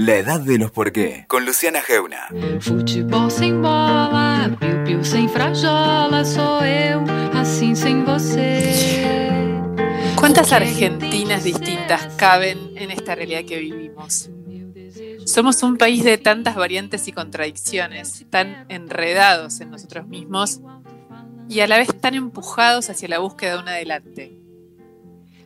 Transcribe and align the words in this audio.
La 0.00 0.14
edad 0.14 0.38
de 0.38 0.58
los 0.58 0.70
por 0.70 0.92
qué, 0.92 1.24
con 1.26 1.44
Luciana 1.44 1.82
Geuna. 1.82 2.28
Futebol 2.60 3.32
sem 3.32 3.60
bola, 3.60 4.48
piu-piu 4.60 5.02
sem 5.02 5.28
frajola, 5.28 6.24
sou 6.24 6.62
eu, 6.62 7.02
assim 7.34 7.74
sem 7.74 8.04
você. 8.04 9.26
¿Cuántas 10.14 10.52
Argentinas 10.52 11.42
distintas 11.42 12.14
caben 12.14 12.58
en 12.76 12.92
esta 12.92 13.16
realidad 13.16 13.42
que 13.44 13.58
vivimos? 13.58 14.30
Somos 15.26 15.64
un 15.64 15.76
país 15.76 16.04
de 16.04 16.16
tantas 16.16 16.54
variantes 16.54 17.08
y 17.08 17.12
contradicciones, 17.12 18.24
tan 18.30 18.66
enredados 18.68 19.60
en 19.60 19.70
nosotros 19.72 20.06
mismos 20.06 20.60
y 21.48 21.58
a 21.58 21.66
la 21.66 21.76
vez 21.76 21.88
tan 22.00 22.14
empujados 22.14 22.88
hacia 22.88 23.08
la 23.08 23.18
búsqueda 23.18 23.54
de 23.54 23.62
un 23.62 23.68
adelante. 23.68 24.38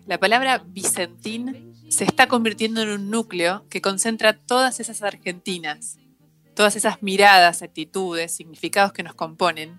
La 0.07 0.19
palabra 0.19 0.62
Vicentín 0.66 1.71
se 1.93 2.05
está 2.05 2.27
convirtiendo 2.27 2.81
en 2.81 2.89
un 2.89 3.11
núcleo 3.11 3.67
que 3.69 3.83
concentra 3.83 4.33
todas 4.33 4.81
esas 4.81 5.03
argentinas, 5.03 5.99
todas 6.55 6.75
esas 6.75 7.03
miradas, 7.03 7.61
actitudes, 7.61 8.35
significados 8.35 8.95
que 8.95 9.03
nos 9.03 9.14
componen, 9.14 9.79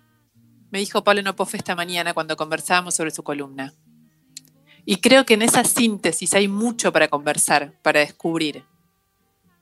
me 0.69 0.77
dijo 0.77 1.03
Pablo 1.03 1.23
Nopofe 1.23 1.57
esta 1.57 1.75
mañana 1.75 2.13
cuando 2.13 2.37
conversábamos 2.37 2.93
sobre 2.93 3.09
su 3.09 3.23
columna. 3.23 3.73
Y 4.85 4.97
creo 4.97 5.25
que 5.25 5.33
en 5.33 5.41
esa 5.41 5.63
síntesis 5.63 6.35
hay 6.35 6.47
mucho 6.47 6.93
para 6.93 7.07
conversar, 7.07 7.73
para 7.81 8.01
descubrir. 8.01 8.63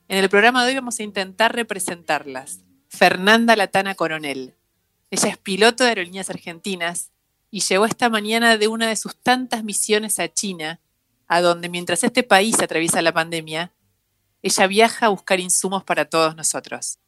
En 0.09 0.17
el 0.17 0.29
programa 0.29 0.65
de 0.65 0.71
hoy 0.71 0.75
vamos 0.75 0.99
a 0.99 1.03
intentar 1.03 1.55
representarlas. 1.55 2.59
Fernanda 2.89 3.55
Latana 3.55 3.95
Coronel. 3.95 4.55
Ella 5.09 5.29
es 5.29 5.37
piloto 5.37 5.85
de 5.85 5.91
aerolíneas 5.91 6.29
argentinas 6.29 7.11
y 7.49 7.61
llegó 7.61 7.85
esta 7.85 8.09
mañana 8.09 8.57
de 8.57 8.67
una 8.67 8.89
de 8.89 8.97
sus 8.97 9.15
tantas 9.15 9.63
misiones 9.63 10.19
a 10.19 10.27
China, 10.27 10.81
a 11.31 11.39
donde 11.39 11.69
mientras 11.69 12.03
este 12.03 12.23
país 12.23 12.61
atraviesa 12.61 13.01
la 13.01 13.13
pandemia, 13.13 13.71
ella 14.41 14.67
viaja 14.67 15.05
a 15.05 15.09
buscar 15.09 15.39
insumos 15.39 15.81
para 15.81 16.03
todos 16.03 16.35
nosotros. 16.35 16.99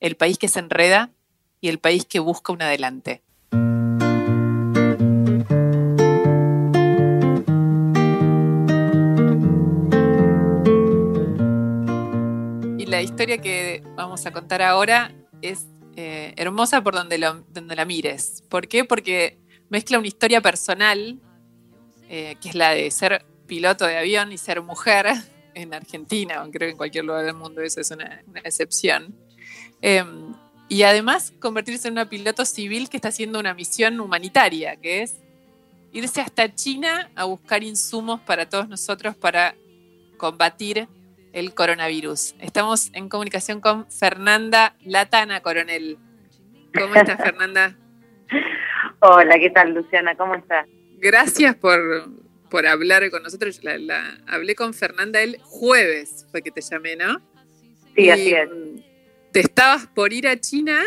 El 0.00 0.16
país 0.16 0.36
que 0.36 0.48
se 0.48 0.58
enreda 0.58 1.12
y 1.62 1.70
el 1.70 1.78
país 1.78 2.04
que 2.04 2.18
busca 2.18 2.52
un 2.52 2.60
adelante. 2.60 3.22
Y 12.78 12.84
la 12.84 13.00
historia 13.00 13.38
que 13.38 13.82
vamos 13.96 14.26
a 14.26 14.30
contar 14.30 14.60
ahora 14.60 15.10
es 15.40 15.64
eh, 15.96 16.34
hermosa 16.36 16.82
por 16.82 16.92
donde, 16.92 17.16
la 17.16 17.84
mires. 17.86 18.44
¿Por 18.50 18.68
qué? 18.68 18.84
Porque 18.84 19.38
mezcla 19.70 19.98
una 19.98 20.08
historia 20.08 20.42
personal, 20.42 21.18
eh, 22.10 22.36
que 22.42 22.50
es 22.50 22.54
la 22.54 22.72
de 22.72 22.90
ser 22.90 23.24
piloto 23.54 23.86
de 23.86 23.96
avión 23.96 24.32
y 24.32 24.36
ser 24.36 24.60
mujer 24.62 25.06
en 25.54 25.72
Argentina, 25.72 26.36
aunque 26.38 26.58
creo 26.58 26.68
que 26.68 26.72
en 26.72 26.76
cualquier 26.76 27.04
lugar 27.04 27.24
del 27.24 27.34
mundo 27.34 27.62
eso 27.62 27.80
es 27.80 27.90
una, 27.92 28.20
una 28.26 28.40
excepción. 28.40 29.14
Eh, 29.80 30.02
y 30.68 30.82
además 30.82 31.32
convertirse 31.38 31.86
en 31.86 31.92
una 31.92 32.08
piloto 32.08 32.44
civil 32.44 32.88
que 32.88 32.96
está 32.96 33.08
haciendo 33.08 33.38
una 33.38 33.54
misión 33.54 34.00
humanitaria, 34.00 34.74
que 34.74 35.02
es 35.02 35.22
irse 35.92 36.20
hasta 36.20 36.52
China 36.52 37.10
a 37.14 37.26
buscar 37.26 37.62
insumos 37.62 38.20
para 38.22 38.48
todos 38.48 38.68
nosotros 38.68 39.14
para 39.14 39.54
combatir 40.16 40.88
el 41.32 41.54
coronavirus. 41.54 42.34
Estamos 42.40 42.90
en 42.92 43.08
comunicación 43.08 43.60
con 43.60 43.88
Fernanda 43.88 44.74
Latana 44.84 45.42
Coronel. 45.42 45.96
¿Cómo 46.76 46.92
estás, 46.96 47.18
Fernanda? 47.18 47.76
Hola, 48.98 49.38
¿qué 49.38 49.50
tal, 49.50 49.74
Luciana? 49.74 50.16
¿Cómo 50.16 50.34
estás? 50.34 50.66
Gracias 50.98 51.54
por, 51.54 51.78
por 52.50 52.66
hablar 52.66 53.08
con 53.10 53.22
nosotros. 53.22 53.62
La, 53.62 53.78
la- 53.78 54.18
hablé 54.26 54.54
con 54.54 54.74
Fernanda 54.74 55.20
el 55.22 55.38
jueves, 55.42 56.26
fue 56.30 56.42
que 56.42 56.50
te 56.50 56.60
llamé, 56.60 56.96
¿no? 56.96 57.18
Sí, 57.94 58.02
Y, 58.04 58.10
así 58.10 58.32
es. 58.34 58.48
mm, 58.50 58.78
Te 59.32 59.40
estabas 59.40 59.86
por 59.88 60.12
ir 60.12 60.26
a 60.28 60.38
China 60.40 60.80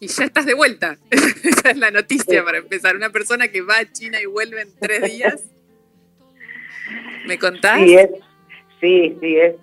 y 0.00 0.06
ya 0.08 0.24
estás 0.24 0.46
de 0.46 0.54
vuelta. 0.54 0.96
Esa 1.10 1.70
es 1.70 1.76
la 1.78 1.90
noticia 1.90 2.40
Sí. 2.40 2.44
para 2.44 2.58
empezar. 2.58 2.96
Una 2.96 3.10
persona 3.10 3.48
que 3.48 3.62
va 3.62 3.78
a 3.78 3.92
China 3.92 4.20
y 4.20 4.26
vuelve 4.26 4.62
en 4.62 4.68
tres 4.78 5.02
días. 5.12 5.42
¿Me 7.26 7.38
contás? 7.38 7.80
Sí, 7.80 7.94
es, 7.96 8.08
sí, 8.80 9.16
sí, 9.20 9.36
es, 9.36 9.54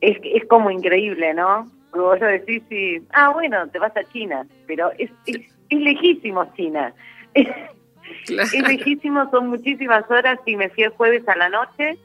es, 0.00 0.16
es 0.24 0.44
como 0.48 0.70
increíble, 0.70 1.32
¿no? 1.34 1.70
Vos 1.92 2.18
decís, 2.20 2.62
sí, 2.68 2.98
ah, 3.12 3.30
bueno, 3.32 3.68
te 3.70 3.78
vas 3.78 3.96
a 3.96 4.04
China, 4.12 4.46
pero 4.66 4.90
es, 4.98 5.10
es, 5.26 5.36
es 5.70 5.78
lejísimo 5.80 6.52
China. 6.56 6.92
Claro. 8.26 8.48
Es 8.52 8.68
lejísimo, 8.68 9.30
son 9.30 9.48
muchísimas 9.48 10.10
horas 10.10 10.38
y 10.46 10.56
me 10.56 10.68
fui 10.70 10.84
el 10.84 10.90
jueves 10.90 11.26
a 11.28 11.36
la 11.36 11.48
noche 11.48 11.98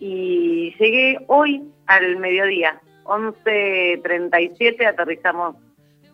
y 0.00 0.74
llegué 0.78 1.18
hoy 1.26 1.62
al 1.86 2.16
mediodía, 2.16 2.80
11.37, 3.04 4.86
aterrizamos 4.86 5.56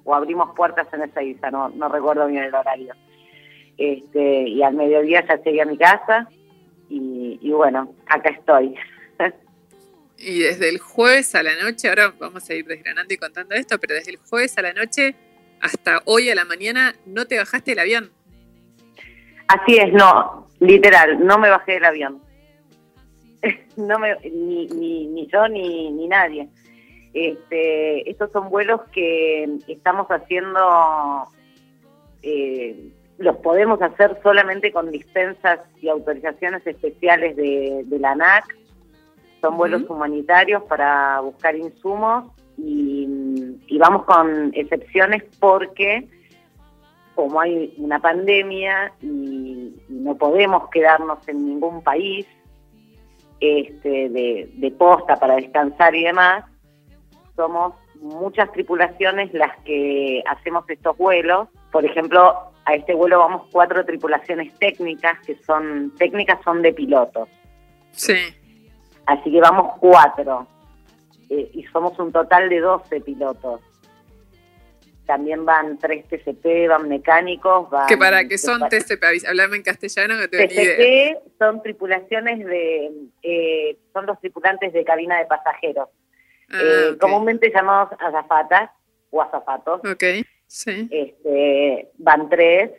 o 0.05 0.15
abrimos 0.15 0.55
puertas 0.55 0.87
en 0.93 1.03
esa 1.03 1.23
isla, 1.23 1.51
no, 1.51 1.69
no 1.71 1.89
recuerdo 1.89 2.27
bien 2.27 2.45
el 2.45 2.55
horario. 2.55 2.95
Este, 3.79 4.49
y 4.49 4.63
al 4.63 4.75
mediodía 4.75 5.25
ya 5.27 5.37
llegué 5.43 5.63
a 5.63 5.67
mi 5.67 5.77
casa 5.77 6.29
y, 6.89 7.39
y 7.43 7.51
bueno, 7.53 7.95
acá 8.07 8.31
estoy. 8.31 8.75
Y 10.19 10.39
desde 10.41 10.71
el 10.71 10.79
jueves 10.79 11.35
a 11.35 11.43
la 11.43 11.55
noche, 11.63 11.89
ahora 11.89 12.15
vamos 12.19 12.49
a 12.49 12.55
ir 12.55 12.65
desgranando 12.65 13.13
y 13.13 13.19
contando 13.19 13.55
esto, 13.55 13.79
pero 13.79 13.95
desde 13.95 14.13
el 14.13 14.17
jueves 14.17 14.57
a 14.57 14.63
la 14.63 14.73
noche 14.73 15.15
hasta 15.61 16.03
hoy 16.05 16.31
a 16.31 16.35
la 16.35 16.45
mañana 16.45 16.95
no 17.05 17.27
te 17.27 17.39
bajaste 17.39 17.73
del 17.73 17.81
avión. 17.81 18.13
Así 19.49 19.77
es, 19.77 19.93
no, 19.93 20.47
literal, 20.61 21.25
no 21.25 21.39
me 21.39 21.51
bajé 21.51 21.73
del 21.73 21.85
avión. 21.85 22.23
No 23.77 23.99
me, 23.99 24.17
ni, 24.25 24.67
ni, 24.69 25.07
ni 25.07 25.27
yo 25.27 25.47
ni, 25.49 25.91
ni 25.93 26.09
nadie. 26.09 26.49
Este, 27.13 28.11
estos 28.11 28.33
son 28.33 28.49
vuelos 28.49 28.81
que 28.91 29.45
estamos 29.69 30.07
haciendo, 30.09 31.25
eh, 32.23 32.91
los 33.19 33.37
podemos 33.37 33.81
hacer 33.83 34.19
solamente 34.23 34.73
con 34.73 34.91
dispensas 34.91 35.61
y 35.81 35.89
autorizaciones 35.89 36.67
especiales 36.67 37.37
de, 37.37 37.83
de 37.85 37.99
la 37.99 38.13
ANAC. 38.13 38.57
Son 39.43 39.59
vuelos 39.59 39.83
humanitarios 39.89 40.63
para 40.65 41.21
buscar 41.21 41.55
insumos 41.55 42.33
y, 42.57 43.07
y 43.67 43.79
vamos 43.79 44.05
con 44.05 44.51
excepciones 44.55 45.23
porque 45.39 46.09
como 47.17 47.41
hay 47.41 47.75
una 47.79 47.99
pandemia 47.99 48.93
y, 49.03 49.75
y 49.89 49.93
no 49.95 50.15
podemos 50.17 50.69
quedarnos 50.71 51.27
en 51.27 51.45
ningún 51.45 51.83
país 51.83 52.27
este, 53.41 54.09
de, 54.09 54.51
de 54.55 54.71
posta 54.71 55.17
para 55.17 55.37
descansar 55.37 55.95
y 55.95 56.05
demás, 56.05 56.45
somos 57.35 57.75
muchas 58.01 58.51
tripulaciones 58.53 59.33
las 59.35 59.57
que 59.65 60.23
hacemos 60.27 60.69
estos 60.69 60.97
vuelos. 60.97 61.49
Por 61.73 61.85
ejemplo, 61.85 62.35
a 62.65 62.75
este 62.75 62.95
vuelo 62.95 63.19
vamos 63.19 63.49
cuatro 63.51 63.85
tripulaciones 63.85 64.53
técnicas, 64.59 65.19
que 65.27 65.37
son 65.45 65.93
técnicas 65.99 66.39
son 66.45 66.63
de 66.63 66.73
pilotos. 66.73 67.29
Sí. 67.93 68.17
Así 69.07 69.31
que 69.31 69.41
vamos 69.41 69.75
cuatro. 69.81 70.47
Eh, 71.29 71.51
y 71.55 71.65
somos 71.65 71.99
un 71.99 72.13
total 72.13 72.49
de 72.49 72.61
12 72.61 73.01
pilotos. 73.01 73.61
También 75.07 75.45
van 75.45 75.79
tres 75.79 76.05
TCP, 76.09 76.69
van 76.69 76.89
mecánicos, 76.89 77.71
van... 77.71 77.87
Que 77.87 77.97
para 77.97 78.27
que 78.27 78.39
son 78.39 78.69
TCP, 78.69 79.05
hablame 79.29 79.57
en 79.57 79.63
castellano 79.63 80.17
que 80.21 80.29
te. 80.29 80.49
TCP 80.49 81.39
son 81.39 81.63
tripulaciones 81.63 82.45
de... 82.45 82.91
eh, 83.23 83.79
son 83.93 84.07
los 84.07 84.19
tripulantes 84.21 84.73
de 84.73 84.85
cabina 84.85 85.19
de 85.19 85.27
pasajeros. 85.27 85.89
Ah, 86.51 86.61
Eh. 86.61 86.97
Comúnmente 87.01 87.51
llamados 87.55 87.91
azafatas 88.01 88.71
o 89.11 89.23
azafatos. 89.23 89.81
Ok, 89.81 90.05
sí. 90.47 90.89
Este, 90.91 91.91
van 91.99 92.29
tres 92.29 92.73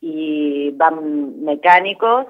y 0.00 0.70
van 0.72 1.42
mecánicos, 1.44 2.26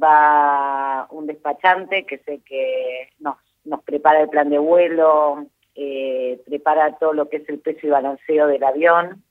va 0.00 1.06
un 1.10 1.26
despachante 1.26 2.04
que 2.06 2.18
sé 2.18 2.40
que 2.44 3.08
nos, 3.18 3.36
nos 3.64 3.82
prepara 3.82 4.20
el 4.22 4.28
plan 4.28 4.50
de 4.50 4.58
vuelo, 4.58 5.46
eh, 5.74 6.40
prepara 6.46 6.96
todo 6.98 7.12
lo 7.12 7.28
que 7.28 7.38
es 7.38 7.48
el 7.48 7.60
peso 7.60 7.86
y 7.86 7.90
balanceo 7.90 8.46
del 8.46 8.64
avión, 8.64 9.22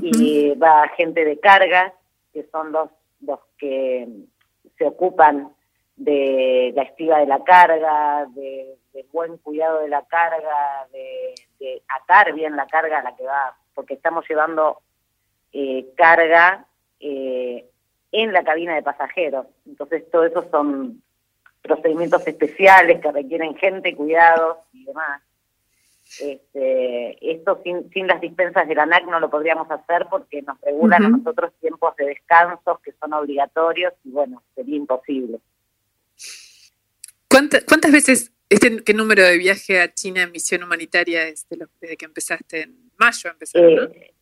y 0.00 0.54
va 0.54 0.88
gente 0.96 1.24
de 1.24 1.40
cargas, 1.40 1.92
que 2.32 2.46
son 2.52 2.72
los, 2.72 2.90
los 3.20 3.40
que 3.58 4.08
se 4.78 4.86
ocupan 4.86 5.52
de 5.96 6.72
la 6.74 6.82
estiba 6.82 7.18
de 7.18 7.26
la 7.26 7.42
carga, 7.42 8.26
de, 8.34 8.78
buen 9.12 9.36
cuidado 9.38 9.80
de 9.80 9.88
la 9.88 10.02
carga, 10.06 10.86
de, 10.92 11.34
de 11.58 11.82
atar 11.88 12.32
bien 12.32 12.56
la 12.56 12.66
carga 12.66 13.00
a 13.00 13.02
la 13.02 13.16
que 13.16 13.24
va, 13.24 13.56
porque 13.74 13.94
estamos 13.94 14.24
llevando 14.28 14.80
eh, 15.52 15.92
carga 15.96 16.66
eh, 16.98 17.68
en 18.10 18.32
la 18.32 18.42
cabina 18.42 18.74
de 18.74 18.82
pasajeros. 18.82 19.46
Entonces, 19.66 20.10
todo 20.10 20.24
eso 20.24 20.48
son 20.50 21.02
procedimientos 21.60 22.26
especiales 22.26 23.00
que 23.00 23.12
requieren 23.12 23.54
gente, 23.56 23.94
cuidados 23.94 24.58
y 24.72 24.84
demás. 24.84 25.22
Este, 26.20 27.32
esto 27.32 27.60
sin, 27.64 27.90
sin 27.90 28.06
las 28.06 28.20
dispensas 28.20 28.68
de 28.68 28.74
la 28.74 28.82
ANAC 28.82 29.06
no 29.06 29.18
lo 29.18 29.30
podríamos 29.30 29.70
hacer 29.70 30.06
porque 30.10 30.42
nos 30.42 30.60
regulan 30.60 31.04
a 31.04 31.08
nosotros 31.08 31.52
tiempos 31.60 31.96
de 31.96 32.06
descansos 32.06 32.80
que 32.80 32.92
son 33.00 33.12
obligatorios 33.14 33.94
y 34.04 34.10
bueno, 34.10 34.42
sería 34.54 34.76
imposible. 34.76 35.38
¿Cuánta- 37.28 37.64
¿Cuántas 37.66 37.92
veces 37.92 38.32
¿Este, 38.52 38.84
¿Qué 38.84 38.92
número 38.92 39.22
de 39.22 39.38
viaje 39.38 39.80
a 39.80 39.94
China 39.94 40.24
en 40.24 40.30
misión 40.32 40.62
humanitaria 40.62 41.26
es 41.26 41.46
desde 41.48 41.96
que 41.96 42.04
empezaste? 42.04 42.64
En 42.64 42.76
mayo 42.98 43.30
empezaron, 43.30 43.74
¿no? 43.74 43.82
Eh, 43.84 44.12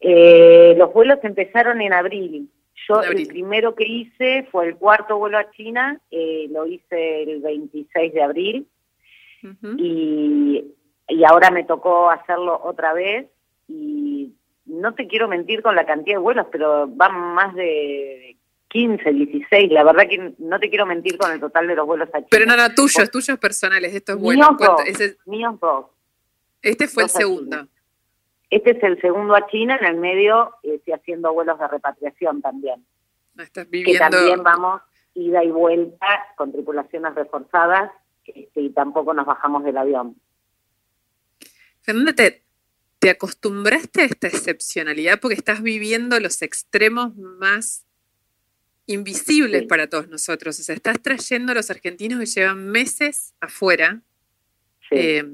eh, 0.00 0.74
los 0.76 0.92
vuelos 0.92 1.18
empezaron 1.22 1.80
en 1.80 1.94
abril. 1.94 2.50
Yo 2.86 3.00
el 3.00 3.26
primero 3.26 3.74
que 3.74 3.84
hice 3.88 4.46
fue 4.52 4.68
el 4.68 4.76
cuarto 4.76 5.16
vuelo 5.16 5.38
a 5.38 5.50
China, 5.52 5.98
eh, 6.10 6.48
lo 6.50 6.66
hice 6.66 7.22
el 7.22 7.40
26 7.40 8.12
de 8.12 8.22
abril 8.22 8.68
y, 9.78 10.64
y 11.08 11.24
ahora 11.24 11.50
me 11.50 11.64
tocó 11.64 12.10
hacerlo 12.10 12.60
otra 12.62 12.92
vez 12.92 13.26
y 13.66 14.34
no 14.66 14.94
te 14.94 15.06
quiero 15.06 15.28
mentir 15.28 15.62
con 15.62 15.74
la 15.74 15.86
cantidad 15.86 16.16
de 16.16 16.22
vuelos, 16.22 16.46
pero 16.52 16.86
van 16.86 17.34
más 17.34 17.54
de 17.54 18.36
15, 18.68 19.12
16. 19.12 19.72
La 19.72 19.84
verdad 19.84 20.08
que 20.08 20.34
no 20.38 20.60
te 20.60 20.68
quiero 20.68 20.86
mentir 20.86 21.16
con 21.18 21.32
el 21.32 21.40
total 21.40 21.66
de 21.66 21.74
los 21.74 21.86
vuelos 21.86 22.08
a 22.10 22.18
China. 22.18 22.28
Pero 22.30 22.46
no, 22.46 22.56
no, 22.56 22.74
tuyos, 22.74 23.10
tuyos 23.10 23.38
personales, 23.38 23.94
estos 23.94 24.18
vuelos. 24.18 24.48
Míos 24.50 24.60
dos, 24.60 25.16
míos 25.26 25.60
dos. 25.60 25.86
Este 26.62 26.86
fue 26.88 27.04
el 27.04 27.08
segundo. 27.08 27.66
Este 28.50 28.70
es 28.70 28.82
el 28.82 29.00
segundo 29.00 29.34
a 29.34 29.46
China, 29.48 29.76
en 29.80 29.86
el 29.86 29.96
medio 29.96 30.54
estoy 30.62 30.94
haciendo 30.94 31.32
vuelos 31.32 31.58
de 31.58 31.68
repatriación 31.68 32.40
también. 32.40 32.84
estás 33.36 33.68
viviendo... 33.68 33.92
Que 33.92 34.10
también 34.10 34.42
vamos 34.42 34.80
ida 35.14 35.44
y 35.44 35.50
vuelta 35.50 36.06
con 36.36 36.52
tripulaciones 36.52 37.14
reforzadas 37.14 37.90
este, 38.24 38.60
y 38.60 38.70
tampoco 38.70 39.12
nos 39.12 39.26
bajamos 39.26 39.64
del 39.64 39.76
avión. 39.76 40.16
Fernanda, 41.82 42.14
¿te, 42.14 42.42
¿te 42.98 43.10
acostumbraste 43.10 44.02
a 44.02 44.04
esta 44.04 44.28
excepcionalidad 44.28 45.20
porque 45.20 45.34
estás 45.34 45.62
viviendo 45.62 46.18
los 46.20 46.42
extremos 46.42 47.16
más 47.16 47.84
invisibles 48.86 49.64
para 49.66 49.88
todos 49.88 50.08
nosotros? 50.08 50.58
O 50.58 50.62
sea, 50.62 50.74
estás 50.74 51.00
trayendo 51.02 51.52
a 51.52 51.54
los 51.54 51.70
argentinos 51.70 52.20
que 52.20 52.26
llevan 52.26 52.68
meses 52.68 53.34
afuera. 53.40 54.02
Eh, 54.90 55.24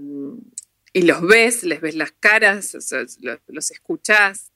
y 0.92 1.02
los 1.02 1.22
ves, 1.22 1.64
les 1.64 1.80
ves 1.80 1.94
las 1.94 2.12
caras, 2.12 2.74
los, 2.74 3.18
los 3.48 3.70
escuchás. 3.70 4.52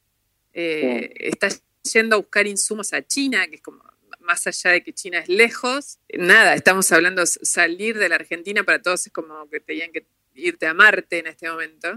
Eh, 0.52 1.12
estás 1.18 1.62
yendo 1.92 2.16
a 2.16 2.18
buscar 2.18 2.46
insumos 2.46 2.92
a 2.92 3.04
China, 3.06 3.46
que 3.48 3.56
es 3.56 3.60
como 3.60 3.82
más 4.20 4.46
allá 4.46 4.72
de 4.72 4.84
que 4.84 4.92
China 4.92 5.20
es 5.20 5.28
lejos. 5.28 5.98
Nada, 6.12 6.54
estamos 6.54 6.92
hablando 6.92 7.24
salir 7.26 7.98
de 7.98 8.08
la 8.08 8.16
Argentina 8.16 8.62
para 8.62 8.80
todos 8.82 9.06
es 9.06 9.12
como 9.12 9.48
que 9.48 9.58
tenían 9.58 9.90
que 9.90 10.06
irte 10.38 10.66
a 10.66 10.74
Marte 10.74 11.18
en 11.18 11.26
este 11.26 11.50
momento. 11.50 11.88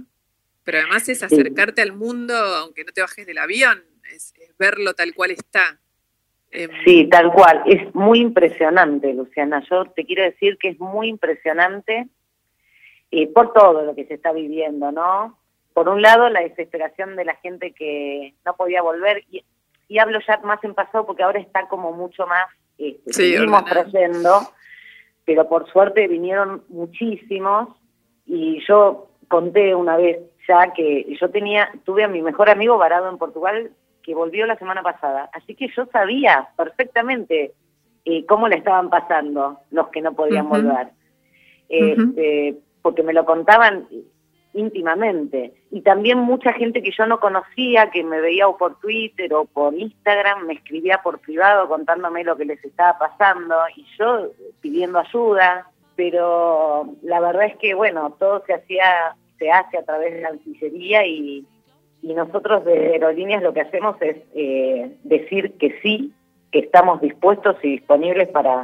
Pero 0.63 0.79
además 0.79 1.07
es 1.09 1.23
acercarte 1.23 1.81
al 1.81 1.93
mundo, 1.93 2.35
aunque 2.35 2.83
no 2.83 2.91
te 2.91 3.01
bajes 3.01 3.25
del 3.25 3.39
avión, 3.39 3.83
es, 4.13 4.33
verlo 4.59 4.93
tal 4.93 5.13
cual 5.13 5.31
está. 5.31 5.79
Em, 6.51 6.69
sí, 6.85 7.07
tal 7.09 7.31
cual. 7.31 7.63
Es 7.65 7.93
muy 7.95 8.19
impresionante, 8.19 9.13
Luciana. 9.13 9.63
Yo 9.69 9.85
te 9.85 10.05
quiero 10.05 10.23
decir 10.23 10.57
que 10.57 10.69
es 10.69 10.79
muy 10.79 11.07
impresionante 11.07 12.07
y 13.09 13.27
por 13.27 13.53
todo 13.53 13.83
lo 13.83 13.95
que 13.95 14.05
se 14.05 14.15
está 14.15 14.31
viviendo, 14.31 14.91
¿no? 14.91 15.37
Por 15.73 15.89
un 15.89 16.01
lado, 16.01 16.29
la 16.29 16.41
desesperación 16.41 17.15
de 17.15 17.25
la 17.25 17.35
gente 17.35 17.71
que 17.71 18.33
no 18.45 18.55
podía 18.55 18.81
volver, 18.81 19.23
y, 19.31 19.43
hablo 19.97 20.19
ya 20.25 20.37
más 20.37 20.63
en 20.63 20.73
pasado 20.73 21.05
porque 21.05 21.23
ahora 21.23 21.39
está 21.39 21.67
como 21.67 21.91
mucho 21.91 22.25
más, 22.25 22.47
este, 22.77 23.11
seguimos 23.11 23.65
trayendo, 23.65 24.53
pero 25.25 25.47
por 25.49 25.69
suerte 25.71 26.07
vinieron 26.07 26.63
muchísimos, 26.69 27.69
y 28.33 28.63
yo 28.65 29.09
conté 29.27 29.75
una 29.75 29.97
vez 29.97 30.17
ya 30.47 30.71
que 30.71 31.17
yo 31.19 31.29
tenía, 31.29 31.69
tuve 31.83 32.05
a 32.05 32.07
mi 32.07 32.21
mejor 32.21 32.49
amigo 32.49 32.77
varado 32.77 33.09
en 33.09 33.17
Portugal 33.17 33.71
que 34.01 34.15
volvió 34.15 34.45
la 34.45 34.57
semana 34.57 34.81
pasada, 34.81 35.29
así 35.33 35.53
que 35.53 35.67
yo 35.75 35.85
sabía 35.87 36.47
perfectamente 36.55 37.51
eh, 38.05 38.25
cómo 38.25 38.47
le 38.47 38.55
estaban 38.55 38.89
pasando 38.89 39.59
los 39.69 39.89
que 39.89 40.01
no 40.01 40.13
podían 40.13 40.47
volver. 40.47 40.87
Este, 41.67 42.55
porque 42.81 43.03
me 43.03 43.13
lo 43.13 43.25
contaban 43.25 43.87
íntimamente. 44.53 45.53
Y 45.69 45.81
también 45.81 46.17
mucha 46.17 46.53
gente 46.53 46.81
que 46.81 46.91
yo 46.91 47.05
no 47.05 47.19
conocía, 47.19 47.91
que 47.91 48.03
me 48.03 48.19
veía 48.19 48.47
o 48.47 48.57
por 48.57 48.79
Twitter 48.79 49.33
o 49.33 49.45
por 49.45 49.73
Instagram, 49.73 50.45
me 50.45 50.53
escribía 50.53 51.01
por 51.03 51.19
privado 51.19 51.67
contándome 51.67 52.23
lo 52.23 52.35
que 52.35 52.45
les 52.45 52.63
estaba 52.63 52.97
pasando 52.97 53.55
y 53.75 53.85
yo 53.97 54.31
pidiendo 54.61 54.99
ayuda. 54.99 55.70
Pero 56.01 56.95
la 57.03 57.19
verdad 57.19 57.45
es 57.45 57.57
que, 57.57 57.75
bueno, 57.75 58.15
todo 58.17 58.43
se 58.47 58.55
hacía, 58.55 59.15
se 59.37 59.51
hace 59.51 59.77
a 59.77 59.83
través 59.83 60.15
de 60.15 60.21
la 60.21 60.29
artillería 60.29 61.05
y, 61.05 61.45
y 62.01 62.13
nosotros 62.15 62.65
de 62.65 62.93
aerolíneas 62.93 63.43
lo 63.43 63.53
que 63.53 63.61
hacemos 63.61 63.95
es 64.01 64.17
eh, 64.33 64.97
decir 65.03 65.53
que 65.59 65.79
sí, 65.83 66.11
que 66.51 66.59
estamos 66.59 67.01
dispuestos 67.01 67.55
y 67.61 67.73
disponibles 67.73 68.29
para, 68.29 68.63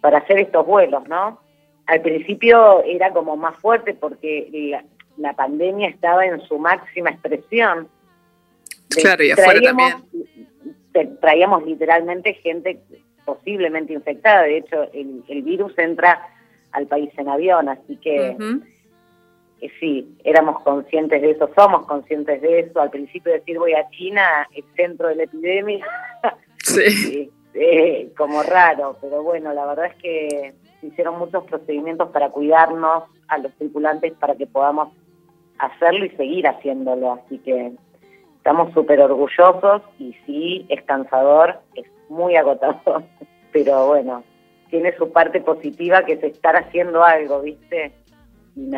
para 0.00 0.18
hacer 0.18 0.38
estos 0.38 0.66
vuelos, 0.66 1.06
¿no? 1.06 1.38
al 1.86 2.00
principio 2.00 2.82
era 2.84 3.12
como 3.12 3.36
más 3.36 3.56
fuerte 3.56 3.94
porque 3.94 4.80
la, 5.16 5.34
pandemia 5.34 5.88
estaba 5.88 6.24
en 6.24 6.40
su 6.40 6.58
máxima 6.58 7.10
expresión. 7.10 7.88
Claro, 8.88 9.22
y 9.22 9.32
afuera 9.32 9.60
traíamos, 9.60 9.92
también. 10.92 11.18
Traíamos 11.20 11.66
literalmente 11.66 12.34
gente 12.34 12.80
posiblemente 13.24 13.92
infectada. 13.92 14.42
De 14.42 14.58
hecho, 14.58 14.90
el, 14.92 15.42
virus 15.42 15.76
entra 15.78 16.26
al 16.74 16.86
país 16.86 17.10
en 17.16 17.28
avión, 17.28 17.68
así 17.68 17.96
que 17.96 18.36
sí, 19.80 20.16
éramos 20.24 20.62
conscientes 20.62 21.22
de 21.22 21.30
eso, 21.30 21.48
somos 21.56 21.86
conscientes 21.86 22.40
de 22.42 22.60
eso. 22.60 22.80
Al 22.80 22.90
principio 22.90 23.32
decir 23.32 23.58
voy 23.58 23.72
a 23.72 23.88
China, 23.90 24.46
el 24.54 24.64
centro 24.76 25.08
de 25.08 25.16
la 25.16 25.22
epidemia, 25.24 25.86
sí. 26.62 27.30
Eh, 27.56 28.12
como 28.16 28.42
raro, 28.42 28.96
pero 29.00 29.22
bueno, 29.22 29.54
la 29.54 29.64
verdad 29.64 29.86
es 29.86 29.94
que 30.02 30.54
hicieron 30.82 31.20
muchos 31.20 31.44
procedimientos 31.44 32.08
para 32.10 32.30
cuidarnos 32.30 33.04
a 33.28 33.38
los 33.38 33.52
tripulantes 33.54 34.12
para 34.14 34.34
que 34.34 34.48
podamos 34.48 34.88
hacerlo 35.58 36.04
y 36.04 36.10
seguir 36.16 36.48
haciéndolo. 36.48 37.12
Así 37.12 37.38
que 37.38 37.70
estamos 38.38 38.72
súper 38.74 39.00
orgullosos 39.00 39.82
y 40.00 40.16
sí, 40.26 40.66
es 40.68 40.82
cansador, 40.82 41.60
es 41.76 41.86
muy 42.08 42.34
agotador, 42.34 43.04
pero 43.52 43.86
bueno, 43.86 44.24
tiene 44.70 44.96
su 44.96 45.12
parte 45.12 45.40
positiva 45.40 46.04
que 46.04 46.14
es 46.14 46.24
estar 46.24 46.56
haciendo 46.56 47.04
algo, 47.04 47.42
¿viste? 47.42 47.92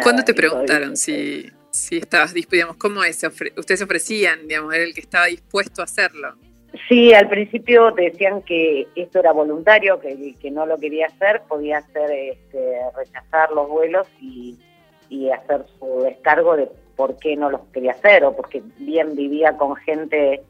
¿Cuándo 0.03 0.25
te 0.25 0.35
preguntaron 0.35 0.97
si, 0.97 1.51
si 1.71 1.99
estabas 1.99 2.33
dispuesto? 2.33 2.75
¿Cómo 2.79 3.05
es? 3.05 3.23
¿Ustedes 3.57 3.83
ofrecían, 3.83 4.47
digamos, 4.49 4.75
era 4.75 4.85
el 4.85 4.95
que 4.95 5.01
estaba 5.01 5.27
dispuesto 5.27 5.83
a 5.83 5.85
hacerlo? 5.85 6.35
Sí, 6.89 7.15
al 7.15 7.29
principio 7.29 7.91
decían 7.93 8.43
que 8.43 8.87
esto 8.97 9.21
era 9.21 9.33
voluntario, 9.33 9.99
que 9.99 10.13
el 10.13 10.37
que 10.39 10.51
no 10.51 10.67
lo 10.67 10.79
quería 10.79 11.07
hacer 11.07 11.43
podía 11.49 11.79
hacer 11.79 12.11
este, 12.11 12.79
rechazar 12.97 13.51
los 13.53 13.69
vuelos 13.69 14.07
y, 14.21 14.59
hacer 15.33 15.65
su 15.79 16.03
descargo 16.03 16.57
de 16.57 16.69
por 16.97 17.17
qué 17.19 17.37
no 17.37 17.49
los 17.51 17.61
quería 17.73 17.93
hacer 17.93 18.25
o 18.25 18.35
porque 18.35 18.63
bien 18.79 19.15
vivía 19.15 19.57
con 19.57 19.77
gente 19.77 20.43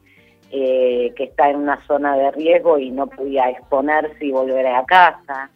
eh, 0.51 1.13
que 1.15 1.25
está 1.25 1.49
en 1.49 1.57
una 1.57 1.85
zona 1.87 2.15
de 2.15 2.31
riesgo 2.31 2.77
y 2.77 2.89
no 2.91 3.07
podía 3.07 3.49
exponerse 3.49 4.25
y 4.25 4.31
volver 4.31 4.65
a 4.67 4.85
casa. 4.85 5.49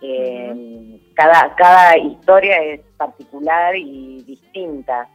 Eh, 0.00 0.98
cada, 1.14 1.54
cada 1.56 1.98
historia 1.98 2.56
es 2.62 2.80
particular 2.96 3.76
y 3.76 4.22
distinta. 4.22 5.08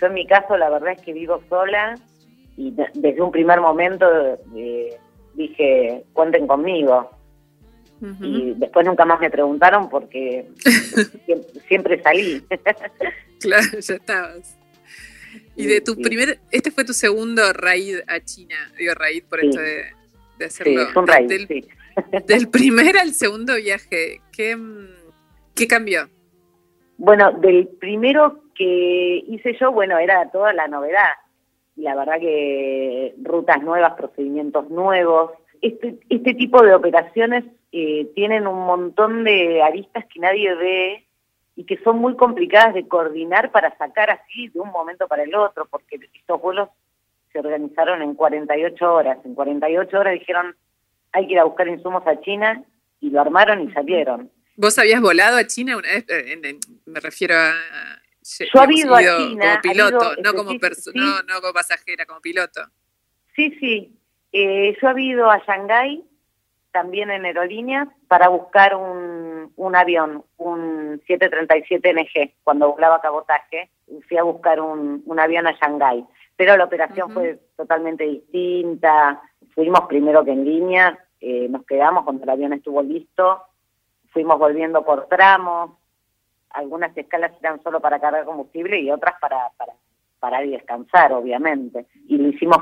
Yo 0.00 0.06
en 0.06 0.14
mi 0.14 0.26
caso 0.26 0.56
la 0.56 0.70
verdad 0.70 0.92
es 0.92 1.02
que 1.02 1.12
vivo 1.12 1.40
sola 1.48 1.94
y 2.56 2.70
desde 2.70 3.20
un 3.20 3.30
primer 3.30 3.60
momento 3.60 4.06
eh, 4.56 4.96
dije, 5.34 6.04
cuenten 6.12 6.46
conmigo. 6.46 7.10
Y 8.20 8.52
después 8.56 8.84
nunca 8.84 9.06
más 9.06 9.18
me 9.18 9.30
preguntaron 9.30 9.88
porque 9.88 10.46
siempre, 11.68 12.02
salí. 12.02 12.42
claro, 13.40 13.78
ya 13.80 13.94
estabas. 13.94 14.58
Y 15.56 15.66
de 15.66 15.80
tu 15.80 15.96
primer, 15.96 16.40
este 16.50 16.70
fue 16.70 16.84
tu 16.84 16.92
segundo 16.92 17.52
raid 17.52 17.98
a 18.08 18.20
China, 18.20 18.56
digo 18.76 18.94
raid 18.94 19.24
por 19.28 19.44
esto 19.44 19.60
de, 19.60 20.44
hacerlo. 20.44 20.86
Sí, 20.86 20.98
un 20.98 21.06
raid, 21.06 21.28
del, 21.28 21.46
del, 22.26 22.48
primer 22.48 22.96
al 22.98 23.12
segundo 23.12 23.54
viaje, 23.56 24.20
¿qué, 24.32 24.56
¿qué 25.54 25.66
cambió? 25.68 26.08
Bueno, 26.96 27.32
del 27.32 27.68
primero 27.68 28.42
que 28.54 29.24
hice 29.28 29.56
yo, 29.60 29.72
bueno, 29.72 29.98
era 29.98 30.30
toda 30.30 30.52
la 30.52 30.68
novedad 30.68 31.14
la 31.76 31.94
verdad 31.94 32.20
que 32.20 33.14
rutas 33.22 33.62
nuevas, 33.62 33.94
procedimientos 33.94 34.70
nuevos. 34.70 35.32
Este, 35.60 35.98
este 36.08 36.34
tipo 36.34 36.62
de 36.62 36.74
operaciones 36.74 37.44
eh, 37.72 38.10
tienen 38.14 38.46
un 38.46 38.66
montón 38.66 39.24
de 39.24 39.62
aristas 39.62 40.04
que 40.12 40.20
nadie 40.20 40.54
ve 40.54 41.03
y 41.56 41.64
que 41.64 41.78
son 41.82 41.98
muy 41.98 42.16
complicadas 42.16 42.74
de 42.74 42.88
coordinar 42.88 43.52
para 43.52 43.76
sacar 43.78 44.10
así 44.10 44.48
de 44.48 44.60
un 44.60 44.70
momento 44.70 45.06
para 45.06 45.22
el 45.22 45.34
otro, 45.34 45.66
porque 45.70 45.98
estos 46.12 46.40
vuelos 46.40 46.68
se 47.32 47.38
organizaron 47.38 48.02
en 48.02 48.14
48 48.14 48.92
horas. 48.92 49.18
En 49.24 49.34
48 49.34 49.98
horas 49.98 50.14
dijeron, 50.14 50.56
hay 51.12 51.26
que 51.26 51.32
ir 51.32 51.38
a 51.38 51.44
buscar 51.44 51.68
insumos 51.68 52.06
a 52.06 52.20
China, 52.20 52.64
y 53.00 53.10
lo 53.10 53.20
armaron 53.20 53.68
y 53.68 53.72
salieron. 53.72 54.30
¿Vos 54.56 54.78
habías 54.78 55.00
volado 55.00 55.36
a 55.36 55.46
China 55.46 55.76
una 55.76 55.88
vez? 55.88 56.06
Eh, 56.08 56.58
me 56.86 57.00
refiero 57.00 57.34
a, 57.36 57.52
yo 58.24 58.62
he 58.62 58.74
ido 58.74 58.94
a 58.94 59.00
China. 59.00 59.60
Como 59.62 59.74
piloto, 59.74 60.16
no, 60.22 60.32
como 60.32 60.52
no, 60.94 61.22
no 61.22 61.40
como 61.40 61.52
pasajera, 61.52 62.06
como 62.06 62.20
piloto. 62.20 62.62
Sí, 63.36 63.54
sí. 63.60 63.98
Eh, 64.32 64.76
yo 64.80 64.88
he 64.88 65.02
ido 65.02 65.30
a 65.30 65.38
Shanghái, 65.44 66.04
también 66.72 67.10
en 67.10 67.26
aerolíneas, 67.26 67.88
para 68.08 68.28
buscar 68.28 68.74
un, 68.74 69.33
un, 69.44 69.52
un 69.56 69.76
avión, 69.76 70.24
un 70.38 71.00
737NG, 71.06 72.34
cuando 72.44 72.72
volaba 72.72 73.00
cabotaje, 73.00 73.70
fui 74.08 74.16
a 74.16 74.22
buscar 74.22 74.60
un, 74.60 75.02
un 75.06 75.20
avión 75.20 75.46
a 75.46 75.52
Shanghái. 75.52 76.04
Pero 76.36 76.56
la 76.56 76.64
operación 76.64 77.10
fue 77.10 77.38
totalmente 77.56 78.04
distinta. 78.04 79.22
Fuimos 79.54 79.82
primero 79.82 80.24
que 80.24 80.32
en 80.32 80.44
línea, 80.44 80.98
eh, 81.20 81.48
nos 81.48 81.64
quedamos 81.64 82.04
cuando 82.04 82.24
el 82.24 82.30
avión 82.30 82.52
estuvo 82.52 82.82
listo, 82.82 83.42
fuimos 84.12 84.38
volviendo 84.38 84.84
por 84.84 85.06
tramos, 85.06 85.70
algunas 86.50 86.96
escalas 86.96 87.32
eran 87.40 87.62
solo 87.62 87.80
para 87.80 88.00
cargar 88.00 88.24
combustible 88.24 88.80
y 88.80 88.90
otras 88.90 89.14
para, 89.20 89.50
para, 89.56 89.72
para 90.20 90.40
descansar, 90.40 91.12
obviamente. 91.12 91.86
Y 92.08 92.16
lo 92.16 92.28
hicimos 92.28 92.58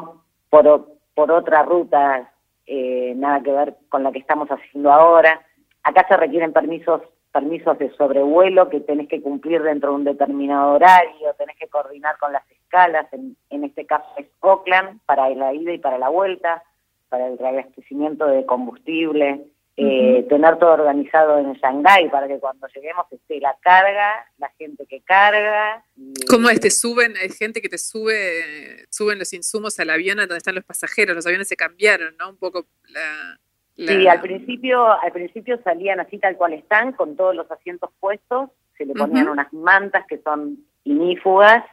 por, 0.49 0.87
por 1.15 1.31
otra 1.31 1.62
ruta, 1.62 2.31
eh, 2.67 3.15
nada 3.17 3.43
que 3.43 3.53
ver 3.53 3.77
con 3.89 4.03
la 4.03 4.12
que 4.12 4.19
estamos 4.19 4.49
haciendo 4.49 4.93
ahora. 4.93 5.41
Acá 5.83 6.07
se 6.09 6.17
requieren 6.17 6.53
permisos 6.53 7.03
permisos 7.33 7.79
de 7.79 7.91
sobrevuelo 7.97 8.69
que 8.69 8.81
tenés 8.81 9.09
que 9.09 9.23
cumplir 9.23 9.62
dentro 9.62 9.91
de 9.91 9.97
un 9.97 10.05
determinado 10.05 10.75
horario, 10.75 11.35
tenés 11.39 11.57
que 11.57 11.67
coordinar 11.67 12.19
con 12.19 12.31
las 12.31 12.49
escalas, 12.51 13.11
en, 13.12 13.37
en 13.49 13.65
este 13.65 13.87
caso 13.87 14.05
es 14.19 14.27
Oakland, 14.41 15.01
para 15.07 15.31
la 15.31 15.55
ida 15.55 15.73
y 15.73 15.79
para 15.79 15.97
la 15.97 16.11
vuelta, 16.11 16.62
para 17.09 17.29
el 17.29 17.39
reabastecimiento 17.39 18.27
de 18.27 18.45
combustible, 18.45 19.47
eh, 19.79 20.27
tener 20.29 20.59
todo 20.59 20.73
organizado 20.73 21.39
en 21.39 21.55
Shanghái 21.55 22.11
para 22.11 22.29
que 22.29 22.39
cuando 22.39 22.67
lleguemos 22.69 23.07
esté 23.11 23.41
la 23.41 23.57
carga, 23.62 24.27
la 24.37 24.51
gente 24.59 24.85
que 24.87 25.01
carga. 25.01 25.83
¿Cómo 26.29 26.51
es? 26.51 26.61
¿Te 26.61 26.71
suben? 26.71 27.17
Hay 27.17 27.31
gente 27.31 27.62
que 27.62 27.71
te 27.71 27.79
sube, 27.79 28.87
suben 28.91 29.19
los 29.19 29.33
insumos 29.33 29.81
al 29.81 29.89
avión 29.89 30.19
donde 30.19 30.37
están 30.37 30.55
los 30.55 30.65
pasajeros, 30.65 31.17
los 31.17 31.27
aviones 31.27 31.49
se 31.49 31.57
cambiaron, 31.57 32.15
¿no? 32.19 32.29
Un 32.29 32.37
poco 32.37 32.67
la... 32.89 33.39
Sí, 33.76 34.07
al 34.07 34.21
principio, 34.21 34.93
al 34.93 35.12
principio 35.12 35.59
salían 35.64 36.00
así 36.00 36.19
tal 36.19 36.37
cual 36.37 36.52
están, 36.52 36.93
con 36.93 37.17
todos 37.17 37.35
los 37.35 37.50
asientos 37.50 37.91
puestos, 38.00 38.50
se 38.76 38.85
le 38.85 38.95
ponían 38.95 39.29
unas 39.29 39.52
mantas 39.52 40.07
que 40.07 40.19
son 40.19 40.59
inífugas 40.85 41.64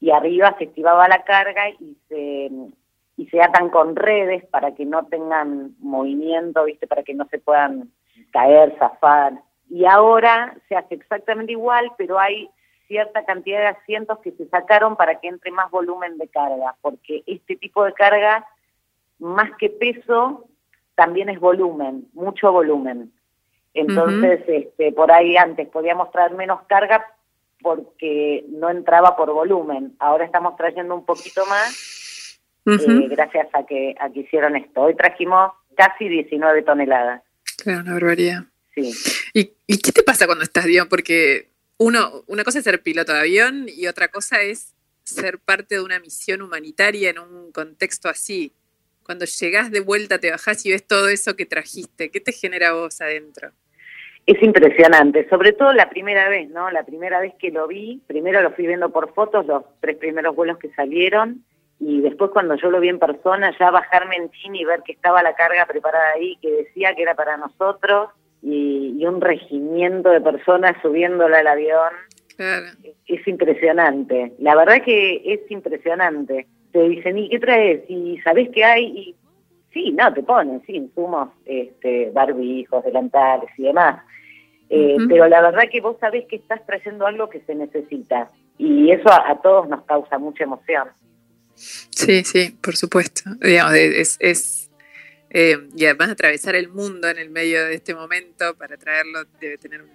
y 0.00 0.10
arriba 0.10 0.54
se 0.58 0.64
activaba 0.64 1.08
la 1.08 1.22
carga 1.24 1.68
y 1.70 1.96
se 2.08 2.50
y 3.16 3.26
se 3.26 3.40
atan 3.40 3.70
con 3.70 3.94
redes 3.96 4.44
para 4.46 4.74
que 4.74 4.84
no 4.84 5.06
tengan 5.06 5.74
movimiento, 5.78 6.64
¿viste? 6.64 6.86
Para 6.86 7.02
que 7.02 7.14
no 7.14 7.26
se 7.28 7.38
puedan 7.38 7.92
caer, 8.32 8.74
zafar. 8.78 9.34
Y 9.70 9.84
ahora 9.86 10.56
se 10.68 10.76
hace 10.76 10.94
exactamente 10.94 11.52
igual, 11.52 11.92
pero 11.96 12.18
hay 12.18 12.50
cierta 12.88 13.24
cantidad 13.24 13.60
de 13.60 13.66
asientos 13.68 14.18
que 14.18 14.32
se 14.32 14.48
sacaron 14.48 14.96
para 14.96 15.20
que 15.20 15.28
entre 15.28 15.50
más 15.50 15.70
volumen 15.70 16.18
de 16.18 16.28
carga, 16.28 16.74
porque 16.82 17.22
este 17.26 17.56
tipo 17.56 17.84
de 17.84 17.92
carga, 17.92 18.46
más 19.18 19.50
que 19.58 19.70
peso, 19.70 20.46
también 20.94 21.28
es 21.28 21.40
volumen, 21.40 22.08
mucho 22.12 22.52
volumen. 22.52 23.12
Entonces, 23.72 24.40
este, 24.46 24.92
por 24.92 25.10
ahí 25.10 25.36
antes 25.36 25.68
podíamos 25.68 26.10
traer 26.12 26.32
menos 26.34 26.62
carga 26.68 27.04
porque 27.60 28.44
no 28.48 28.70
entraba 28.70 29.16
por 29.16 29.32
volumen. 29.32 29.96
Ahora 29.98 30.24
estamos 30.24 30.56
trayendo 30.56 30.94
un 30.94 31.04
poquito 31.04 31.44
más 31.46 32.38
eh, 32.66 33.08
gracias 33.08 33.48
a 33.52 33.66
que, 33.66 33.94
a 33.98 34.10
que 34.10 34.20
hicieron 34.20 34.54
esto. 34.56 34.82
Hoy 34.82 34.94
trajimos 34.94 35.52
casi 35.76 36.08
19 36.08 36.62
toneladas. 36.62 37.22
Claro, 37.62 37.80
una 37.80 37.94
barbaridad. 37.94 38.44
Sí. 38.74 38.92
¿Y, 39.32 39.52
¿Y 39.66 39.78
qué 39.78 39.92
te 39.92 40.02
pasa 40.02 40.26
cuando 40.26 40.44
estás 40.44 40.64
avión? 40.64 40.88
Porque 40.88 41.50
uno, 41.78 42.22
una 42.26 42.44
cosa 42.44 42.58
es 42.58 42.64
ser 42.64 42.82
piloto 42.82 43.12
de 43.12 43.20
avión 43.20 43.66
y 43.68 43.86
otra 43.86 44.08
cosa 44.08 44.40
es 44.42 44.74
ser 45.02 45.38
parte 45.38 45.76
de 45.76 45.82
una 45.82 45.98
misión 45.98 46.42
humanitaria 46.42 47.10
en 47.10 47.18
un 47.18 47.52
contexto 47.52 48.08
así. 48.08 48.52
Cuando 49.04 49.26
llegás 49.26 49.70
de 49.70 49.80
vuelta, 49.80 50.18
te 50.18 50.30
bajás 50.30 50.64
y 50.64 50.70
ves 50.70 50.86
todo 50.86 51.08
eso 51.08 51.36
que 51.36 51.46
trajiste, 51.46 52.10
¿qué 52.10 52.20
te 52.20 52.32
genera 52.32 52.72
vos 52.72 53.00
adentro? 53.00 53.50
Es 54.26 54.42
impresionante, 54.42 55.28
sobre 55.28 55.52
todo 55.52 55.74
la 55.74 55.90
primera 55.90 56.30
vez, 56.30 56.48
¿no? 56.48 56.70
La 56.70 56.84
primera 56.84 57.20
vez 57.20 57.34
que 57.38 57.50
lo 57.50 57.68
vi, 57.68 58.00
primero 58.06 58.40
lo 58.40 58.52
fui 58.52 58.66
viendo 58.66 58.90
por 58.90 59.12
fotos, 59.12 59.44
los 59.44 59.64
tres 59.80 59.98
primeros 59.98 60.34
vuelos 60.34 60.56
que 60.56 60.70
salieron, 60.70 61.44
y 61.78 62.00
después 62.00 62.30
cuando 62.30 62.54
yo 62.56 62.70
lo 62.70 62.80
vi 62.80 62.88
en 62.88 62.98
persona, 62.98 63.54
ya 63.58 63.70
bajarme 63.70 64.16
en 64.16 64.30
chin 64.30 64.54
y 64.54 64.64
ver 64.64 64.80
que 64.82 64.92
estaba 64.92 65.22
la 65.22 65.34
carga 65.34 65.66
preparada 65.66 66.12
ahí, 66.12 66.38
que 66.40 66.50
decía 66.50 66.94
que 66.94 67.02
era 67.02 67.14
para 67.14 67.36
nosotros, 67.36 68.08
y, 68.40 69.04
un 69.04 69.20
regimiento 69.20 70.08
de 70.08 70.22
personas 70.22 70.74
subiéndola 70.80 71.40
al 71.40 71.46
avión, 71.46 71.92
es 73.06 73.28
impresionante. 73.28 74.32
La 74.38 74.56
verdad 74.56 74.82
que 74.82 75.20
es 75.24 75.50
impresionante. 75.50 76.46
Te 76.74 76.88
dicen, 76.88 77.16
¿y 77.16 77.28
qué 77.28 77.38
traes? 77.38 77.88
¿Y 77.88 78.18
sabés 78.24 78.48
qué 78.52 78.64
hay? 78.64 78.84
Y 78.84 79.16
sí, 79.72 79.92
no, 79.92 80.12
te 80.12 80.24
ponen, 80.24 80.60
sí, 80.66 80.72
insumos, 80.72 81.28
este, 81.46 82.10
barbijos, 82.10 82.84
delantales 82.84 83.48
y 83.56 83.62
demás. 83.62 84.02
Eh, 84.70 84.96
pero 85.08 85.28
la 85.28 85.40
verdad 85.40 85.68
que 85.70 85.80
vos 85.80 85.96
sabés 86.00 86.26
que 86.26 86.34
estás 86.34 86.66
trayendo 86.66 87.06
algo 87.06 87.30
que 87.30 87.42
se 87.42 87.54
necesita. 87.54 88.28
Y 88.58 88.90
eso 88.90 89.08
a 89.08 89.40
todos 89.40 89.68
nos 89.68 89.84
causa 89.84 90.18
mucha 90.18 90.42
emoción. 90.42 90.88
Sí, 91.54 92.24
sí, 92.24 92.58
por 92.60 92.74
supuesto. 92.74 93.22
Digamos, 93.40 93.74
es, 93.74 94.16
es 94.18 94.68
eh, 95.30 95.68
y 95.76 95.84
además 95.84 96.10
atravesar 96.10 96.56
el 96.56 96.70
mundo 96.70 97.08
en 97.08 97.18
el 97.18 97.30
medio 97.30 97.64
de 97.66 97.74
este 97.74 97.94
momento 97.94 98.56
para 98.56 98.76
traerlo 98.76 99.20
debe 99.40 99.58
tener 99.58 99.80
un... 99.82 99.90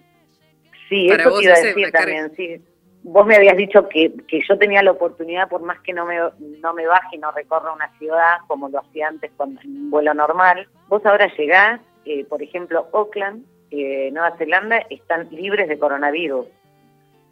Sí, 0.88 1.08
eso 1.08 1.38
te 1.38 1.44
iba 1.44 1.54
a 1.54 1.62
decir 1.62 1.92
también, 1.92 2.32
sí. 2.38 2.62
Vos 3.04 3.26
me 3.26 3.36
habías 3.36 3.56
dicho 3.56 3.88
que, 3.88 4.14
que 4.28 4.42
yo 4.48 4.58
tenía 4.58 4.84
la 4.84 4.92
oportunidad, 4.92 5.48
por 5.48 5.62
más 5.62 5.80
que 5.82 5.94
no 5.94 6.06
me, 6.06 6.18
no 6.62 6.74
me 6.74 6.86
baje 6.86 7.16
y 7.16 7.20
no 7.20 7.32
recorra 7.32 7.74
una 7.74 7.90
ciudad 7.98 8.38
como 8.48 8.68
lo 8.70 8.80
hacía 8.80 9.08
antes 9.08 9.32
con 9.38 9.58
un 9.64 9.90
vuelo 9.90 10.14
normal, 10.14 10.68
vos 10.90 11.06
ahora 11.06 11.32
llegás, 11.38 11.80
eh, 12.06 12.26
por 12.26 12.44
ejemplo, 12.44 12.88
Auckland, 12.92 13.46
eh, 13.72 14.10
Nueva 14.12 14.36
Zelanda, 14.38 14.80
están 14.90 15.30
libres 15.32 15.70
de 15.70 15.80
coronavirus, 15.80 16.48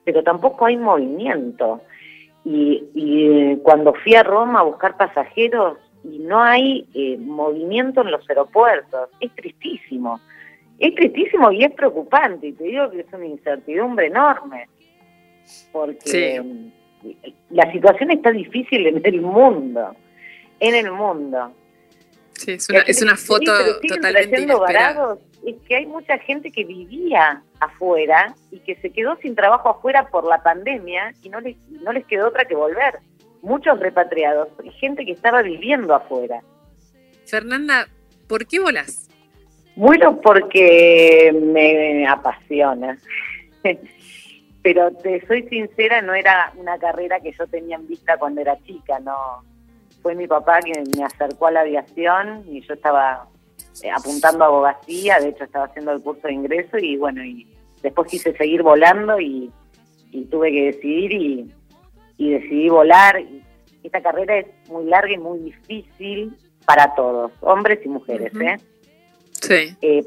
pero 0.05 0.23
tampoco 0.23 0.65
hay 0.65 0.77
movimiento. 0.77 1.81
Y, 2.45 3.57
cuando 3.63 3.93
fui 3.93 4.15
a 4.15 4.23
Roma 4.23 4.61
a 4.61 4.63
buscar 4.63 4.95
pasajeros, 4.95 5.77
y 6.05 6.19
no 6.19 6.41
hay 6.41 6.87
eh, 6.93 7.17
movimiento 7.17 8.01
en 8.01 8.11
los 8.11 8.27
aeropuertos, 8.29 9.09
es 9.19 9.35
tristísimo. 9.35 10.21
Es 10.79 10.95
tristísimo 10.95 11.51
y 11.51 11.65
es 11.65 11.73
preocupante, 11.73 12.47
y 12.47 12.53
te 12.53 12.63
digo 12.63 12.89
que 12.89 13.01
es 13.01 13.11
una 13.11 13.25
incertidumbre 13.25 14.07
enorme, 14.07 14.69
porque 15.71 16.41
la 17.49 17.71
situación 17.71 18.11
está 18.11 18.31
difícil 18.31 18.87
en 18.87 19.01
el 19.03 19.21
mundo, 19.21 19.95
en 20.59 20.75
el 20.75 20.91
mundo. 20.91 21.53
Sí, 22.33 22.51
es 22.51 22.69
una, 22.69 22.79
es 22.81 23.01
una 23.01 23.15
foto 23.15 23.51
totalmente 23.87 24.41
inesperada 24.41 25.17
es 25.47 25.55
que 25.67 25.75
hay 25.77 25.85
mucha 25.85 26.17
gente 26.19 26.51
que 26.51 26.65
vivía 26.65 27.41
afuera 27.61 28.35
y 28.51 28.59
que 28.59 28.75
se 28.75 28.89
quedó 28.89 29.17
sin 29.21 29.33
trabajo 29.33 29.69
afuera 29.69 30.09
por 30.09 30.25
la 30.25 30.43
pandemia 30.43 31.13
y 31.23 31.29
no 31.29 31.39
les, 31.39 31.55
no 31.69 31.93
les 31.93 32.05
quedó 32.05 32.27
otra 32.27 32.45
que 32.45 32.55
volver. 32.55 32.99
Muchos 33.41 33.79
repatriados 33.79 34.49
y 34.63 34.71
gente 34.71 35.05
que 35.05 35.13
estaba 35.13 35.41
viviendo 35.41 35.95
afuera. 35.95 36.41
Fernanda, 37.25 37.87
¿por 38.27 38.45
qué 38.45 38.59
volás? 38.59 39.07
Bueno, 39.75 40.19
porque 40.21 41.31
me 41.33 42.05
apasiona. 42.07 42.97
Pero 44.61 44.91
te 44.91 45.25
soy 45.27 45.47
sincera, 45.47 46.01
no 46.01 46.13
era 46.13 46.51
una 46.55 46.77
carrera 46.77 47.19
que 47.19 47.31
yo 47.31 47.47
tenía 47.47 47.77
en 47.77 47.87
vista 47.87 48.17
cuando 48.17 48.41
era 48.41 48.57
chica, 48.63 48.99
no. 48.99 49.43
Fue 50.01 50.15
mi 50.15 50.27
papá 50.27 50.59
quien 50.59 50.83
me 50.95 51.03
acercó 51.03 51.47
a 51.47 51.51
la 51.51 51.61
aviación 51.61 52.43
y 52.47 52.61
yo 52.61 52.73
estaba 52.73 53.27
eh, 53.83 53.89
apuntando 53.91 54.43
a 54.43 54.47
abogacía, 54.47 55.19
de 55.19 55.29
hecho 55.29 55.43
estaba 55.43 55.65
haciendo 55.65 55.91
el 55.91 56.01
curso 56.01 56.27
de 56.27 56.33
ingreso 56.33 56.77
y 56.77 56.97
bueno, 56.97 57.23
y 57.23 57.47
después 57.81 58.09
quise 58.09 58.35
seguir 58.35 58.63
volando 58.63 59.19
y, 59.19 59.51
tuve 60.31 60.51
que 60.51 60.65
decidir 60.65 61.13
y, 61.13 61.53
decidí 62.17 62.69
volar. 62.69 63.21
Esta 63.83 64.01
carrera 64.01 64.39
es 64.39 64.47
muy 64.69 64.85
larga 64.85 65.13
y 65.13 65.17
muy 65.17 65.39
difícil 65.39 66.35
para 66.65 66.95
todos, 66.95 67.31
hombres 67.41 67.79
y 67.85 67.89
mujeres, 67.89 68.33
¿eh? 68.41 68.57
Sí. 69.41 69.75
Eh, 69.81 70.05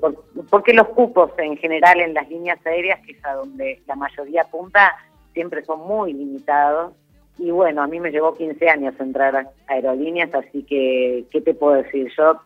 porque 0.51 0.73
los 0.73 0.89
cupos 0.89 1.31
en 1.39 1.57
general 1.57 2.01
en 2.01 2.15
las 2.15 2.29
líneas 2.29 2.65
aéreas, 2.67 3.01
que 3.07 3.13
es 3.13 3.25
a 3.25 3.35
donde 3.35 3.83
la 3.87 3.97
mayoría 3.97 4.43
apunta, 4.43 4.97
siempre 5.33 5.65
son 5.65 5.81
muy 5.81 6.13
limitados. 6.13 6.95
Y 7.39 7.51
bueno, 7.51 7.83
a 7.83 7.87
mí 7.87 8.01
me 8.01 8.11
llevó 8.11 8.37
15 8.37 8.69
años 8.69 8.95
entrar 8.99 9.37
a 9.37 9.51
aerolíneas, 9.69 10.35
así 10.35 10.63
que, 10.65 11.25
¿qué 11.31 11.41
te 11.41 11.55
puedo 11.55 11.75
decir? 11.83 12.13
Yo 12.17 12.41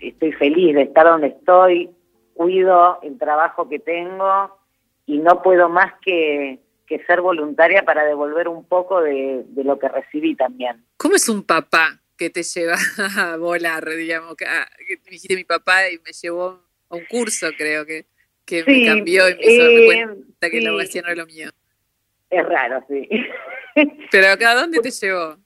estoy 0.00 0.32
feliz 0.32 0.74
de 0.74 0.82
estar 0.82 1.06
donde 1.06 1.28
estoy, 1.28 1.90
cuido 2.34 2.98
el 3.02 3.18
trabajo 3.18 3.68
que 3.68 3.78
tengo 3.78 4.56
y 5.06 5.18
no 5.18 5.42
puedo 5.42 5.68
más 5.68 5.92
que, 6.04 6.60
ser 7.06 7.22
voluntaria 7.22 7.86
para 7.86 8.04
devolver 8.04 8.48
un 8.48 8.64
poco 8.64 9.00
de, 9.00 9.46
lo 9.56 9.78
que 9.78 9.88
recibí 9.88 10.36
también. 10.36 10.84
¿Cómo 10.98 11.14
es 11.14 11.26
un 11.26 11.42
papá 11.42 12.01
que 12.22 12.30
te 12.30 12.42
lleva 12.42 12.76
a 13.18 13.36
volar, 13.36 13.84
digamos? 13.88 14.36
Que, 14.36 14.44
ah, 14.46 14.68
dijiste 15.10 15.34
mi 15.34 15.44
papá 15.44 15.88
y 15.90 15.98
me 15.98 16.12
llevó 16.12 16.60
a 16.88 16.96
un 16.96 17.04
curso, 17.06 17.48
creo 17.56 17.84
que, 17.84 18.06
que 18.44 18.64
me 18.64 18.86
cambió 18.86 19.28
y 19.28 19.34
me 19.34 19.40
hizo 19.42 19.62
darme 19.62 19.84
eh, 19.84 19.86
cuenta 19.86 20.50
que 20.50 20.60
la 20.60 20.68
abogacía 20.70 21.02
no 21.02 21.08
era 21.08 21.22
lo 21.22 21.26
mío. 21.26 21.50
Es 22.30 22.46
raro, 22.46 22.84
sí. 22.88 23.08
Pero 24.10 24.28
acá, 24.28 24.54
¿dónde 24.54 24.78
te 24.80 24.90
llevó? 24.90 25.36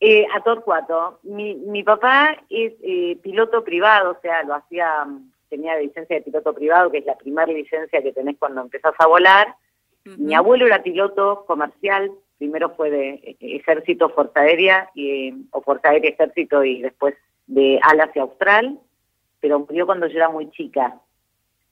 Eh, 0.00 0.26
a 0.34 0.42
Torcuato. 0.42 1.20
Mi, 1.22 1.54
mi 1.54 1.82
papá 1.82 2.36
es 2.50 2.74
eh, 2.82 3.16
piloto 3.22 3.64
privado, 3.64 4.10
o 4.10 4.20
sea, 4.20 4.42
lo 4.42 4.54
hacía, 4.54 5.06
tenía 5.48 5.78
licencia 5.78 6.16
de 6.16 6.22
piloto 6.22 6.54
privado, 6.54 6.90
que 6.90 6.98
es 6.98 7.06
la 7.06 7.16
primera 7.16 7.50
licencia 7.50 8.02
que 8.02 8.12
tenés 8.12 8.36
cuando 8.38 8.60
empezás 8.60 8.94
a 8.98 9.06
volar. 9.06 9.54
Mi 10.04 10.34
abuelo 10.36 10.66
era 10.66 10.84
piloto 10.84 11.44
comercial, 11.46 12.12
primero 12.38 12.74
fue 12.76 12.90
de 12.90 13.08
eh, 13.14 13.36
ejército, 13.40 14.08
fuerza 14.10 14.40
aérea, 14.40 14.90
y, 14.94 15.32
o 15.50 15.60
fuerza 15.62 15.90
aérea, 15.90 16.10
ejército, 16.10 16.62
y 16.64 16.82
después 16.82 17.14
de 17.46 17.78
alas 17.82 18.10
y 18.14 18.18
austral, 18.18 18.78
pero 19.40 19.60
murió 19.60 19.86
cuando 19.86 20.06
yo 20.06 20.16
era 20.16 20.28
muy 20.28 20.50
chica. 20.50 20.98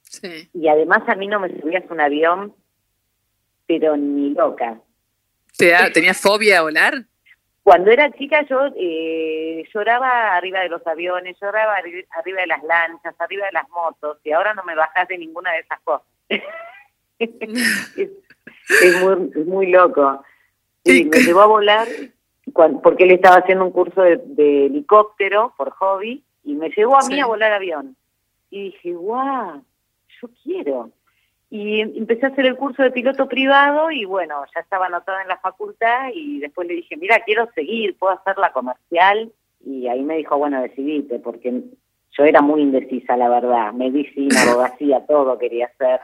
Sí. 0.03 0.49
Y 0.53 0.67
además 0.67 1.03
a 1.07 1.15
mí 1.15 1.27
no 1.27 1.39
me 1.39 1.49
subías 1.59 1.83
un 1.89 1.99
avión, 1.99 2.53
pero 3.67 3.97
ni 3.97 4.29
loca. 4.33 4.79
¿Te 5.57 5.69
da- 5.69 5.91
¿Tenías 5.91 6.21
fobia 6.21 6.59
a 6.59 6.63
volar? 6.63 6.93
Cuando 7.63 7.89
era 7.89 8.11
chica 8.11 8.45
yo 8.47 8.59
eh, 8.77 9.63
lloraba 9.73 10.35
arriba 10.35 10.59
de 10.59 10.69
los 10.69 10.85
aviones, 10.85 11.35
lloraba 11.41 11.75
arri- 11.79 12.05
arriba 12.11 12.41
de 12.41 12.47
las 12.47 12.63
lanchas, 12.63 13.15
arriba 13.19 13.47
de 13.47 13.53
las 13.53 13.67
motos, 13.69 14.19
y 14.23 14.31
ahora 14.31 14.53
no 14.53 14.63
me 14.63 14.75
bajás 14.75 15.07
de 15.07 15.17
ninguna 15.17 15.51
de 15.53 15.59
esas 15.59 15.79
cosas. 15.81 16.05
es, 17.19 17.29
es 18.83 19.01
muy, 19.01 19.31
es 19.35 19.45
muy 19.47 19.67
loco. 19.71 20.23
Y 20.85 21.03
me 21.05 21.17
llevó 21.19 21.41
a 21.41 21.47
volar 21.47 21.87
cuan- 22.53 22.79
porque 22.81 23.03
él 23.03 23.11
estaba 23.11 23.37
haciendo 23.37 23.65
un 23.65 23.71
curso 23.71 24.01
de, 24.01 24.17
de 24.25 24.67
helicóptero 24.67 25.53
por 25.57 25.71
hobby 25.71 26.23
y 26.43 26.53
me 26.53 26.69
llevó 26.69 26.95
a 26.95 27.07
mí 27.07 27.15
Sí. 27.15 27.19
a 27.19 27.25
volar 27.25 27.51
avión. 27.51 27.95
Y 28.51 28.65
dije, 28.65 28.93
guau, 28.93 29.61
yo 30.21 30.29
quiero. 30.43 30.89
Y 31.49 31.81
em- 31.81 31.93
empecé 31.95 32.25
a 32.25 32.29
hacer 32.29 32.45
el 32.45 32.55
curso 32.55 32.83
de 32.83 32.91
piloto 32.91 33.27
privado 33.27 33.89
y 33.91 34.05
bueno, 34.05 34.35
ya 34.53 34.61
estaba 34.61 34.85
anotada 34.85 35.21
en 35.23 35.27
la 35.27 35.37
facultad 35.37 36.09
y 36.13 36.39
después 36.39 36.67
le 36.67 36.75
dije, 36.75 36.95
mira, 36.97 37.19
quiero 37.25 37.49
seguir, 37.55 37.97
puedo 37.97 38.13
hacer 38.13 38.37
la 38.37 38.51
comercial. 38.51 39.31
Y 39.65 39.87
ahí 39.87 40.03
me 40.03 40.17
dijo, 40.17 40.37
bueno, 40.37 40.61
decidite, 40.61 41.17
porque 41.19 41.61
yo 42.11 42.23
era 42.23 42.41
muy 42.41 42.61
indecisa, 42.61 43.17
la 43.17 43.27
verdad. 43.29 43.73
Medicina, 43.73 44.35
abogacía, 44.43 45.05
todo 45.07 45.37
quería 45.39 45.65
hacer. 45.65 45.99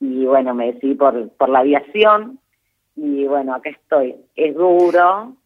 Y 0.00 0.24
bueno, 0.26 0.54
me 0.54 0.72
decidí 0.72 0.94
por, 0.94 1.28
por 1.30 1.48
la 1.48 1.60
aviación 1.60 2.40
y 2.96 3.26
bueno, 3.26 3.54
acá 3.54 3.70
estoy. 3.70 4.14
Es 4.36 4.54
duro, 4.54 5.36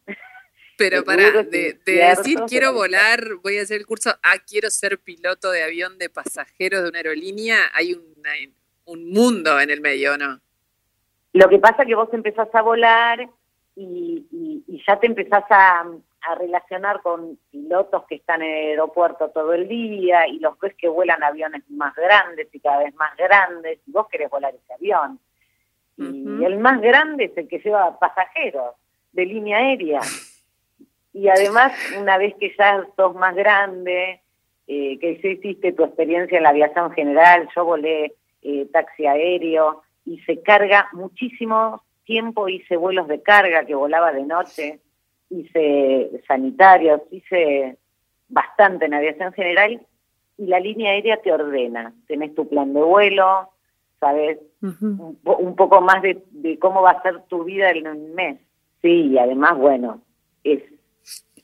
Pero 0.77 0.97
Es 0.97 1.03
para, 1.03 1.23
duro, 1.31 1.43
de, 1.43 1.67
es 1.67 1.83
de 1.85 1.91
cierto, 1.93 2.21
decir 2.21 2.39
quiero 2.47 2.73
volar, 2.73 3.19
voy 3.43 3.57
a 3.57 3.63
hacer 3.63 3.77
el 3.79 3.85
curso, 3.85 4.11
ah, 4.23 4.35
quiero 4.47 4.69
ser 4.69 4.97
piloto 4.99 5.51
de 5.51 5.63
avión 5.63 5.97
de 5.97 6.09
pasajeros 6.09 6.83
de 6.83 6.89
una 6.89 6.99
aerolínea, 6.99 7.57
hay 7.73 7.93
una- 7.93 8.31
un 8.85 9.09
mundo 9.11 9.59
en 9.59 9.69
el 9.69 9.81
medio, 9.81 10.17
¿no? 10.17 10.39
Lo 11.33 11.47
que 11.49 11.59
pasa 11.59 11.83
es 11.83 11.87
que 11.87 11.95
vos 11.95 12.09
empezás 12.13 12.47
a 12.53 12.61
volar 12.61 13.19
y, 13.75 14.25
y- 14.31 14.63
y 14.67 14.83
ya 14.87 14.99
te 14.99 15.05
empezás 15.07 15.43
a, 15.49 15.81
a 16.21 16.35
relacionar 16.35 17.01
con 17.01 17.37
pilotos 17.51 18.03
que 18.07 18.15
están 18.15 18.41
en 18.41 18.49
el 18.49 18.65
aeropuerto 18.71 19.29
todo 19.29 19.53
el 19.53 19.67
día 19.67 20.27
y 20.27 20.39
los 20.39 20.57
ves 20.59 20.73
que 20.75 20.87
vuelan 20.87 21.21
aviones 21.23 21.61
más 21.69 21.93
grandes 21.95 22.47
y 22.51 22.59
cada 22.59 22.79
vez 22.79 22.95
más 22.95 23.15
grandes 23.15 23.79
y 23.85 23.91
vos 23.91 24.07
querés 24.09 24.29
volar 24.29 24.53
ese 24.55 24.73
avión. 24.73 25.19
Y 25.99 26.45
el 26.45 26.59
más 26.59 26.81
grande 26.81 27.25
es 27.25 27.37
el 27.37 27.47
que 27.47 27.59
lleva 27.59 27.99
pasajeros 27.99 28.75
de 29.11 29.25
línea 29.25 29.57
aérea. 29.57 29.99
Y 31.11 31.27
además, 31.27 31.73
una 31.99 32.19
vez 32.19 32.35
que 32.39 32.53
ya 32.55 32.85
sos 32.95 33.15
más 33.15 33.35
grande, 33.35 34.21
eh, 34.67 34.99
que 34.99 35.19
ya 35.19 35.29
hiciste 35.29 35.73
tu 35.73 35.83
experiencia 35.83 36.37
en 36.37 36.43
la 36.43 36.49
aviación 36.49 36.91
general, 36.91 37.49
yo 37.55 37.65
volé 37.65 38.13
eh, 38.43 38.67
taxi 38.71 39.07
aéreo 39.07 39.81
y 40.05 40.19
se 40.21 40.41
carga 40.43 40.87
muchísimo 40.93 41.81
tiempo, 42.05 42.47
hice 42.47 42.77
vuelos 42.77 43.07
de 43.07 43.21
carga 43.23 43.65
que 43.65 43.73
volaba 43.73 44.13
de 44.13 44.23
noche, 44.23 44.79
hice 45.31 46.21
sanitarios, 46.27 47.01
hice 47.11 47.77
bastante 48.27 48.85
en 48.85 48.93
aviación 48.93 49.33
general 49.33 49.81
y 50.37 50.45
la 50.45 50.59
línea 50.59 50.91
aérea 50.91 51.17
te 51.17 51.33
ordena, 51.33 51.93
tenés 52.07 52.33
tu 52.33 52.47
plan 52.47 52.73
de 52.73 52.81
vuelo, 52.81 53.49
sabes 53.99 54.37
un, 54.99 55.15
po- 55.23 55.37
un 55.37 55.55
poco 55.55 55.81
más 55.81 56.01
de, 56.01 56.23
de 56.31 56.57
cómo 56.59 56.81
va 56.81 56.91
a 56.91 57.01
ser 57.01 57.23
tu 57.27 57.43
vida 57.43 57.69
en 57.71 57.87
un 57.87 58.13
mes. 58.15 58.39
Sí, 58.81 59.07
y 59.11 59.17
además, 59.17 59.57
bueno, 59.57 60.01
es 60.43 60.61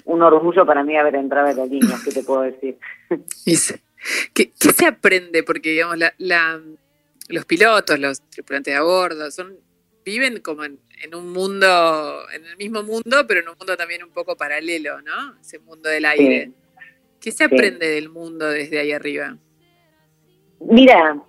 un 0.05 0.21
orgullo 0.21 0.65
para 0.65 0.83
mí 0.83 0.95
haber 0.97 1.15
entrado 1.15 1.49
en 1.49 1.57
la 1.57 1.65
línea, 1.65 1.97
¿qué 2.03 2.11
te 2.11 2.23
puedo 2.23 2.41
decir? 2.41 2.77
¿Qué, 4.33 4.51
qué 4.51 4.69
se 4.71 4.85
aprende? 4.85 5.43
Porque, 5.43 5.71
digamos, 5.71 5.97
la, 5.97 6.13
la- 6.17 6.61
los 7.29 7.45
pilotos, 7.45 7.99
los 7.99 8.21
tripulantes 8.29 8.73
de 8.73 8.77
a 8.77 8.83
bordo, 8.83 9.31
son, 9.31 9.57
viven 10.05 10.41
como 10.41 10.63
en, 10.63 10.77
en 11.01 11.15
un 11.15 11.33
mundo, 11.33 12.29
en 12.31 12.45
el 12.45 12.55
mismo 12.57 12.83
mundo, 12.83 13.25
pero 13.27 13.39
en 13.39 13.49
un 13.49 13.55
mundo 13.57 13.75
también 13.75 14.03
un 14.03 14.11
poco 14.11 14.35
paralelo, 14.37 15.01
¿no? 15.01 15.39
Ese 15.41 15.57
mundo 15.59 15.89
del 15.89 16.05
aire. 16.05 16.51
¿Qué 17.19 17.31
se 17.31 17.45
aprende 17.45 17.87
del 17.87 18.09
mundo 18.09 18.47
desde 18.47 18.77
ahí 18.79 18.91
arriba? 18.91 19.35
Mira, 20.59 21.19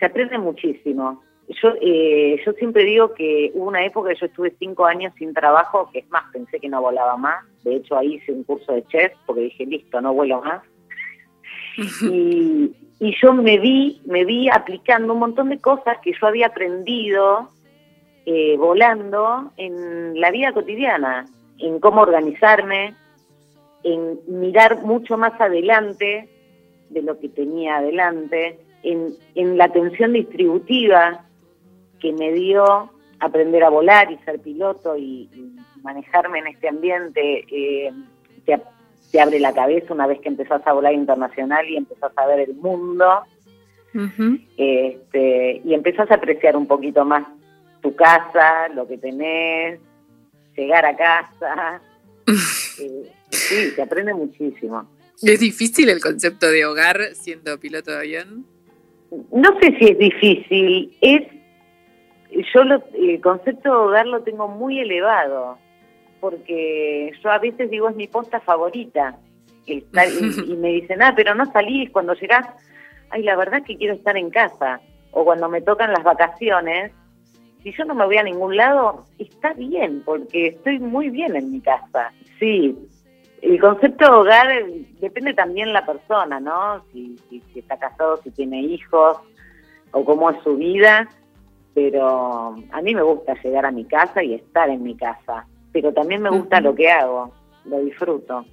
se 0.00 0.06
aprende 0.06 0.38
muchísimo. 0.38 1.22
Yo, 1.62 1.74
eh, 1.80 2.40
yo 2.44 2.52
siempre 2.54 2.84
digo 2.84 3.12
que 3.14 3.52
hubo 3.54 3.68
una 3.68 3.84
época 3.84 4.10
que 4.10 4.20
yo 4.20 4.26
estuve 4.26 4.54
cinco 4.58 4.86
años 4.86 5.12
sin 5.18 5.34
trabajo, 5.34 5.90
que 5.92 6.00
es 6.00 6.10
más, 6.10 6.24
pensé 6.32 6.58
que 6.58 6.68
no 6.68 6.80
volaba 6.80 7.16
más. 7.16 7.44
De 7.62 7.76
hecho, 7.76 7.96
ahí 7.96 8.14
hice 8.14 8.32
un 8.32 8.44
curso 8.44 8.72
de 8.72 8.84
chef 8.86 9.12
porque 9.26 9.42
dije, 9.42 9.66
listo, 9.66 10.00
no 10.00 10.14
vuelo 10.14 10.42
más. 10.42 10.62
y, 12.02 12.72
y 13.00 13.14
yo 13.20 13.32
me 13.32 13.58
vi, 13.58 14.00
me 14.06 14.24
vi 14.24 14.48
aplicando 14.48 15.12
un 15.12 15.20
montón 15.20 15.50
de 15.50 15.58
cosas 15.58 15.98
que 16.02 16.12
yo 16.12 16.26
había 16.26 16.48
aprendido 16.48 17.50
eh, 18.26 18.56
volando 18.58 19.52
en 19.56 20.20
la 20.20 20.30
vida 20.30 20.52
cotidiana, 20.52 21.26
en 21.58 21.80
cómo 21.80 22.02
organizarme, 22.02 22.94
en 23.82 24.20
mirar 24.28 24.82
mucho 24.82 25.16
más 25.16 25.40
adelante 25.40 26.28
de 26.90 27.02
lo 27.02 27.18
que 27.18 27.28
tenía 27.28 27.78
adelante, 27.78 28.58
en, 28.82 29.14
en 29.34 29.58
la 29.58 29.64
atención 29.64 30.12
distributiva 30.12 31.24
que 31.98 32.12
me 32.12 32.32
dio 32.32 32.90
aprender 33.18 33.62
a 33.64 33.68
volar 33.68 34.10
y 34.10 34.18
ser 34.18 34.40
piloto 34.40 34.96
y, 34.96 35.28
y 35.32 35.56
manejarme 35.82 36.38
en 36.38 36.46
este 36.48 36.68
ambiente, 36.68 37.44
eh, 37.50 37.92
te, 38.46 38.60
te 39.12 39.20
abre 39.20 39.38
la 39.40 39.52
cabeza 39.52 39.92
una 39.92 40.06
vez 40.06 40.20
que 40.20 40.28
empezás 40.28 40.66
a 40.66 40.72
volar 40.72 40.94
internacional 40.94 41.68
y 41.68 41.76
empezás 41.76 42.12
a 42.16 42.26
ver 42.26 42.40
el 42.40 42.54
mundo 42.54 43.24
este, 44.56 45.62
y 45.64 45.74
empezás 45.74 46.10
a 46.10 46.14
apreciar 46.14 46.56
un 46.56 46.66
poquito 46.66 47.04
más 47.04 47.26
tu 47.82 47.94
casa, 47.94 48.68
lo 48.74 48.86
que 48.86 48.98
tenés, 48.98 49.80
llegar 50.56 50.84
a 50.86 50.96
casa. 50.96 51.80
Eh, 52.82 53.12
sí, 53.28 53.70
se 53.72 53.82
aprende 53.82 54.14
muchísimo. 54.14 54.88
¿Es 55.20 55.38
difícil 55.38 55.90
el 55.90 56.00
concepto 56.00 56.46
de 56.46 56.64
hogar 56.64 56.98
siendo 57.12 57.60
piloto 57.60 57.90
de 57.90 57.98
avión? 57.98 58.46
No 59.32 59.58
sé 59.60 59.76
si 59.78 59.84
es 59.86 59.98
difícil, 59.98 60.96
es 61.00 61.22
yo 62.54 62.64
lo- 62.64 62.82
el 62.94 63.20
concepto 63.20 63.68
de 63.68 63.76
hogar 63.76 64.06
lo 64.06 64.22
tengo 64.22 64.48
muy 64.48 64.78
elevado, 64.80 65.58
porque 66.20 67.12
yo 67.22 67.30
a 67.30 67.38
veces 67.38 67.70
digo 67.70 67.88
es 67.88 67.96
mi 67.96 68.06
posta 68.06 68.40
favorita, 68.40 69.18
y, 69.66 69.84
me 70.56 70.68
dicen, 70.68 71.02
ah, 71.02 71.12
pero 71.14 71.34
no 71.34 71.46
salís 71.52 71.90
cuando 71.90 72.14
llegás, 72.14 72.46
ay, 73.10 73.22
la 73.22 73.36
verdad 73.36 73.62
que 73.64 73.76
quiero 73.76 73.94
estar 73.94 74.16
en 74.16 74.30
casa, 74.30 74.80
o 75.12 75.24
cuando 75.24 75.48
me 75.48 75.60
tocan 75.60 75.92
las 75.92 76.04
vacaciones, 76.04 76.92
si 77.62 77.72
yo 77.72 77.84
no 77.84 77.94
me 77.94 78.06
voy 78.06 78.16
a 78.16 78.22
ningún 78.22 78.56
lado, 78.56 79.04
está 79.18 79.52
bien, 79.52 80.02
porque 80.04 80.48
estoy 80.48 80.78
muy 80.78 81.10
bien 81.10 81.36
en 81.36 81.52
mi 81.52 81.60
casa, 81.60 82.12
sí. 82.38 82.76
El 83.42 83.60
concepto 83.60 84.04
de 84.04 84.10
hogar 84.10 84.48
depende 85.00 85.34
también 85.34 85.72
la 85.72 85.86
persona, 85.86 86.40
¿no? 86.40 86.84
Si, 86.92 87.16
si, 87.28 87.42
si 87.52 87.60
está 87.60 87.78
casado, 87.78 88.20
si 88.22 88.30
tiene 88.30 88.60
hijos, 88.60 89.18
o 89.92 90.04
cómo 90.04 90.30
es 90.30 90.42
su 90.42 90.56
vida, 90.56 91.08
pero 91.74 92.56
a 92.72 92.82
mí 92.82 92.94
me 92.94 93.02
gusta 93.02 93.34
llegar 93.42 93.66
a 93.66 93.70
mi 93.70 93.84
casa 93.84 94.22
y 94.22 94.34
estar 94.34 94.68
en 94.68 94.82
mi 94.82 94.96
casa, 94.96 95.46
pero 95.72 95.92
también 95.92 96.22
me 96.22 96.30
gusta 96.30 96.60
lo 96.60 96.74
que 96.74 96.90
hago, 96.90 97.32
lo 97.64 97.80
disfruto. 97.80 98.44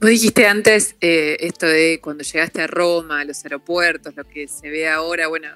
Vos 0.00 0.10
dijiste 0.10 0.46
antes 0.46 0.96
eh, 1.00 1.36
esto 1.40 1.66
de 1.66 2.00
cuando 2.02 2.24
llegaste 2.24 2.62
a 2.62 2.66
Roma, 2.66 3.20
a 3.20 3.24
los 3.24 3.44
aeropuertos, 3.44 4.16
lo 4.16 4.24
que 4.24 4.48
se 4.48 4.70
ve 4.70 4.88
ahora, 4.88 5.28
bueno, 5.28 5.48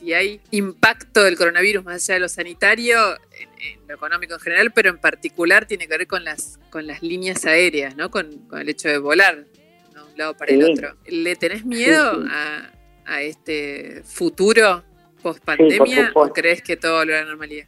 si 0.00 0.14
hay 0.14 0.40
impacto 0.50 1.22
del 1.22 1.36
coronavirus 1.36 1.84
más 1.84 1.96
allá 1.96 2.14
de 2.14 2.20
lo 2.20 2.28
sanitario, 2.28 2.98
en, 3.38 3.48
en 3.80 3.86
lo 3.86 3.94
económico 3.94 4.34
en 4.34 4.40
general, 4.40 4.72
pero 4.72 4.88
en 4.88 4.98
particular 4.98 5.66
tiene 5.66 5.86
que 5.86 5.98
ver 5.98 6.06
con 6.06 6.24
las, 6.24 6.58
con 6.70 6.86
las 6.86 7.02
líneas 7.02 7.44
aéreas, 7.44 7.96
¿no? 7.96 8.10
Con, 8.10 8.30
con 8.48 8.60
el 8.60 8.68
hecho 8.68 8.88
de 8.88 8.98
volar 8.98 9.44
de 9.44 10.00
un 10.00 10.16
lado 10.16 10.34
para 10.36 10.52
el 10.52 10.64
otro. 10.64 10.96
¿Le 11.06 11.36
tenés 11.36 11.64
miedo 11.64 12.14
Sí, 12.14 12.20
sí. 12.22 12.28
A, 12.32 12.70
a 13.06 13.22
este 13.22 14.02
futuro 14.04 14.82
post 15.22 15.44
pandemia 15.44 16.12
o 16.14 16.28
crees 16.28 16.62
que 16.62 16.76
todo 16.76 16.98
volverá 16.98 17.18
a 17.18 17.22
la 17.22 17.28
normalidad? 17.28 17.66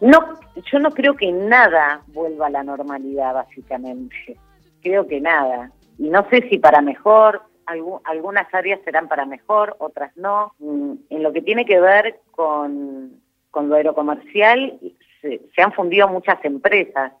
No, 0.00 0.38
yo 0.72 0.78
no 0.78 0.90
creo 0.90 1.14
que 1.14 1.30
nada 1.30 2.02
vuelva 2.08 2.46
a 2.46 2.50
la 2.50 2.64
normalidad, 2.64 3.34
básicamente. 3.34 4.36
Creo 4.82 5.06
que 5.06 5.20
nada. 5.20 5.72
Y 5.98 6.08
no 6.08 6.28
sé 6.30 6.48
si 6.48 6.58
para 6.58 6.80
mejor, 6.80 7.42
algu- 7.68 8.00
algunas 8.04 8.52
áreas 8.52 8.80
serán 8.84 9.08
para 9.08 9.24
mejor, 9.26 9.76
otras 9.78 10.16
no. 10.16 10.54
Mm, 10.58 10.94
En 11.10 11.22
lo 11.22 11.32
que 11.32 11.42
tiene 11.42 11.64
que 11.64 11.80
ver 11.80 12.18
con, 12.32 13.20
con 13.50 13.68
lo 13.68 13.76
aerocomercial, 13.76 14.78
se, 15.20 15.40
se 15.54 15.62
han 15.62 15.72
fundido 15.72 16.08
muchas 16.08 16.44
empresas. 16.44 17.12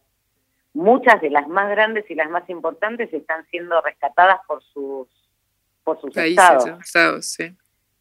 Muchas 0.74 1.20
de 1.20 1.30
las 1.30 1.48
más 1.48 1.68
grandes 1.70 2.08
y 2.10 2.14
las 2.14 2.28
más 2.30 2.48
importantes 2.50 3.12
están 3.12 3.44
siendo 3.50 3.80
rescatadas 3.80 4.40
por 4.46 4.62
sus 4.62 5.08
por 5.82 5.98
sus 6.02 6.12
Países, 6.14 6.38
estados, 6.38 6.80
estados, 6.84 7.26
sí. 7.26 7.50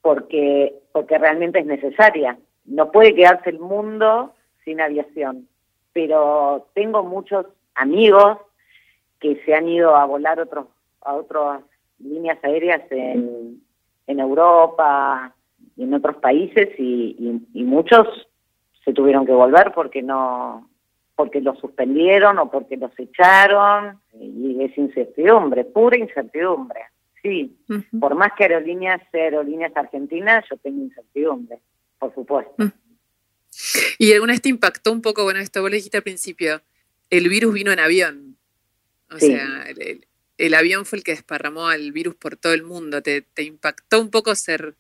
porque, 0.02 0.74
porque 0.92 1.18
realmente 1.18 1.60
es 1.60 1.66
necesaria. 1.66 2.38
No 2.66 2.92
puede 2.92 3.16
quedarse 3.16 3.50
el 3.50 3.60
mundo 3.60 4.36
sin 4.66 4.82
aviación, 4.82 5.48
pero 5.94 6.68
tengo 6.74 7.04
muchos 7.04 7.46
amigos 7.76 8.40
que 9.22 9.42
se 9.46 9.56
han 9.56 9.70
ido 9.70 9.96
a 9.96 10.04
volar 10.04 10.38
otros, 10.42 10.68
a 11.02 11.14
otras 11.14 11.62
líneas 12.00 12.38
aéreas 12.44 12.82
en, 12.92 13.62
en 14.08 14.20
Europa 14.20 15.34
y 15.76 15.84
en 15.84 15.94
otros 15.94 16.18
países 16.18 16.70
y, 16.78 17.16
y- 17.20 17.60
y 17.60 17.64
muchos 17.64 18.08
se 18.86 18.94
tuvieron 18.94 19.26
que 19.26 19.32
volver 19.34 19.72
porque 19.74 20.02
no 20.02 20.70
porque 21.16 21.42
los 21.42 21.58
suspendieron 21.60 22.38
o 22.38 22.52
porque 22.52 22.78
los 22.78 22.92
echaron 23.00 24.00
y 24.14 24.62
es 24.64 24.78
incertidumbre, 24.78 25.66
pura 25.66 25.98
incertidumbre. 25.98 26.82
Sí, 27.24 27.58
por 28.00 28.14
más 28.14 28.34
que 28.38 28.44
aerolíneas 28.44 29.02
aerolíneas 29.12 29.76
argentinas, 29.76 30.46
yo 30.50 30.58
tengo 30.58 30.84
incertidumbre, 30.84 31.60
por 31.98 32.14
supuesto. 32.14 32.54
Y 33.98 34.14
alguna 34.14 34.34
vez 34.34 34.42
te 34.44 34.50
impactó 34.50 34.92
un 34.92 35.02
poco, 35.02 35.24
bueno, 35.24 35.40
esto 35.40 35.62
vos 35.62 35.72
le 35.72 35.78
dijiste 35.78 35.98
al 35.98 36.04
principio, 36.04 36.62
el 37.10 37.28
virus 37.30 37.54
vino 37.54 37.72
en 37.72 37.80
avión. 37.80 38.38
O 39.12 39.18
Sí. 39.18 39.28
sea, 39.32 39.64
el, 39.68 39.82
el- 39.82 40.07
el 40.38 40.54
avión 40.54 40.86
fue 40.86 40.98
el 41.00 41.04
que 41.04 41.12
desparramó 41.12 41.68
al 41.68 41.92
virus 41.92 42.16
por 42.16 42.36
todo 42.38 42.54
el 42.54 42.64
mundo. 42.64 43.02
¿Te, 43.02 43.22
te 43.22 43.44
impactó 43.44 44.00
un 44.02 44.10
poco 44.12 44.36
ser 44.36 44.76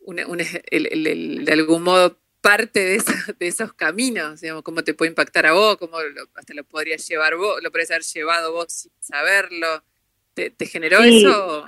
una- 0.00 0.26
una- 0.26 0.44
el- 0.70 0.86
el- 0.92 1.06
el- 1.06 1.44
de 1.44 1.52
algún 1.52 1.82
modo 1.82 2.18
parte 2.40 2.80
de, 2.80 2.94
esa- 2.96 3.32
de 3.38 3.46
esos 3.46 3.72
caminos? 3.72 4.40
Digamos, 4.40 4.62
¿Cómo 4.62 4.82
te 4.84 4.94
puede 4.94 5.10
impactar 5.10 5.46
a 5.46 5.52
vos? 5.52 5.76
¿Cómo 5.78 6.00
lo- 6.00 6.28
hasta 6.34 6.54
lo 6.54 6.64
podrías 6.64 7.06
llevar 7.08 7.36
vos? 7.36 7.62
¿Lo 7.62 7.70
podrías 7.70 7.90
haber 7.90 8.02
llevado 8.02 8.52
vos 8.52 8.72
sin 8.72 8.92
saberlo? 9.00 9.82
¿Te, 10.34 10.50
te 10.50 10.66
generó 10.66 11.00
Sí. 11.02 11.24
eso 11.24 11.66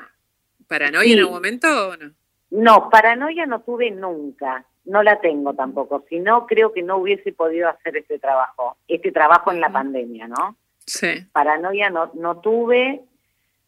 paranoia 0.67 1.05
Sí. 1.05 1.13
en 1.13 1.19
algún 1.21 1.35
momento 1.35 1.89
o 1.91 1.97
no? 1.97 2.13
No, 2.51 2.91
paranoia 2.91 3.47
no 3.47 3.61
tuve 3.63 3.91
nunca, 3.91 4.65
no 4.85 5.03
la 5.03 5.21
tengo 5.21 5.55
tampoco, 5.55 6.05
si 6.09 6.19
no 6.21 6.47
creo 6.47 6.73
que 6.73 6.83
no 6.83 6.97
hubiese 6.99 7.33
podido 7.33 7.69
hacer 7.69 7.97
este 7.97 8.19
trabajo, 8.19 8.77
este 8.89 9.11
trabajo 9.13 9.51
en 9.53 9.61
la 9.61 9.71
pandemia, 9.71 10.29
¿no? 10.29 10.57
Sí. 10.87 11.27
Paranoia 11.33 11.91
no, 11.91 12.11
no 12.15 12.41
tuve, 12.41 13.03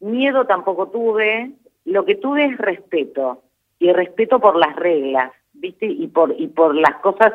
miedo 0.01 0.47
tampoco 0.47 0.89
tuve, 0.89 1.53
lo 1.85 2.05
que 2.05 2.15
tuve 2.15 2.47
es 2.47 2.59
respeto, 2.59 3.43
y 3.79 3.93
respeto 3.93 4.41
por 4.41 4.57
las 4.57 4.75
reglas, 4.77 5.33
¿viste? 5.53 5.87
Y 5.87 6.09
por, 6.09 6.35
y 6.39 6.49
por 6.49 6.75
las 6.75 6.97
cosas, 6.97 7.33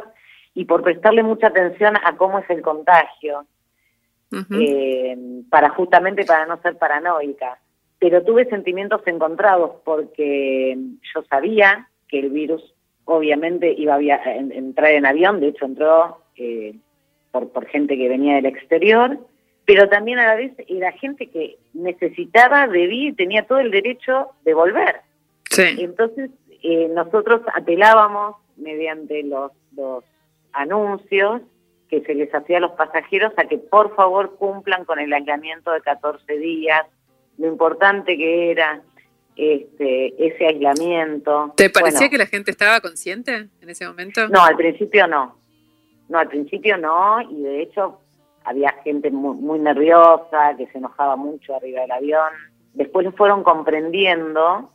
y 0.54 0.65
por 0.65 0.84
prestarle 0.84 1.24
mucha 1.24 1.48
atención 1.48 1.96
a 2.04 2.15
cómo 2.15 2.39
es 2.39 2.50
el 2.50 2.62
contagio. 2.62 3.46
Eh, 4.60 5.15
para 5.50 5.69
justamente 5.69 6.26
para 6.26 6.48
no 6.48 6.60
ser 6.62 6.76
paranoica. 6.78 7.60
Pero 8.00 8.24
tuve 8.24 8.46
sentimientos 8.46 9.02
encontrados 9.06 9.76
porque 9.86 10.76
yo 11.13 11.24
sabía 11.30 11.88
que 12.08 12.19
el 12.19 12.32
virus 12.32 12.74
obviamente 13.06 13.74
iba 13.78 13.96
a 13.96 14.36
entrar 14.36 14.91
en 14.91 15.06
avión, 15.06 15.39
de 15.39 15.50
hecho 15.50 15.65
entró 15.65 16.24
eh, 16.36 16.76
por, 17.32 17.50
por 17.50 17.67
gente 17.67 17.96
que 17.96 18.10
venía 18.10 18.36
del 18.36 18.48
exterior, 18.48 19.19
pero 19.65 19.88
también 19.88 20.19
a 20.19 20.28
la 20.28 20.36
vez 20.36 20.54
era 20.67 20.91
gente 20.91 21.30
que 21.30 21.58
necesitaba, 21.73 22.67
debía 22.67 23.10
y 23.10 23.13
tenía 23.13 23.45
todo 23.45 23.60
el 23.60 23.71
derecho 23.71 24.30
de 24.43 24.54
volver. 24.54 25.02
Sí. 25.49 25.76
Entonces, 25.80 26.32
eh, 26.63 26.89
nosotros 26.89 27.41
apelábamos 27.54 28.38
mediante 28.58 29.23
los, 29.23 29.52
los 29.76 30.04
anuncios 30.52 31.41
que 31.89 32.02
se 32.02 32.15
les 32.15 32.34
hacía 32.34 32.58
a 32.58 32.62
los 32.62 32.71
pasajeros 32.71 33.34
a 33.38 33.45
que 33.45 33.58
por 33.58 33.95
favor 33.95 34.36
cumplan 34.36 34.84
con 34.86 34.99
el 34.99 35.13
aislamiento 35.13 35.71
de 35.71 35.82
14 35.82 36.38
días, 36.38 36.82
lo 37.38 37.47
importante 37.47 38.17
que 38.17 38.52
era 38.52 38.82
este, 39.36 40.28
ese 40.28 40.47
aislamiento. 40.47 41.54
¿Te 41.56 41.69
parecía 41.69 41.99
Bueno, 41.99 42.12
que 42.12 42.17
la 42.17 42.26
gente 42.26 42.52
estaba 42.52 42.80
consciente 42.82 43.49
en 43.62 43.69
ese 43.69 43.88
momento? 43.88 44.28
No, 44.30 44.43
al 44.43 44.56
principio 44.56 45.08
no. 45.08 45.38
No, 46.10 46.19
al 46.19 46.28
principio 46.28 46.78
no, 46.78 47.21
y 47.21 47.43
de 47.43 47.62
hecho 47.62 47.99
había 48.45 48.71
gente 48.84 49.12
muy, 49.12 49.36
muy 49.36 49.60
nerviosa, 49.60 50.56
que 50.58 50.67
se 50.67 50.77
enojaba 50.77 51.15
mucho 51.15 51.56
arriba 51.56 51.82
del 51.82 51.91
avión. 51.91 52.29
Después 52.73 53.06
lo 53.06 53.12
fueron 53.12 53.43
comprendiendo 53.43 54.69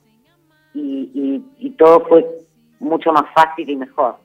y, 0.75 1.11
y, 1.15 1.67
y 1.67 1.71
todo 1.71 2.01
fue 2.07 2.27
mucho 2.81 3.13
más 3.13 3.25
fácil 3.35 3.69
y 3.69 3.77
mejor. 3.77 4.17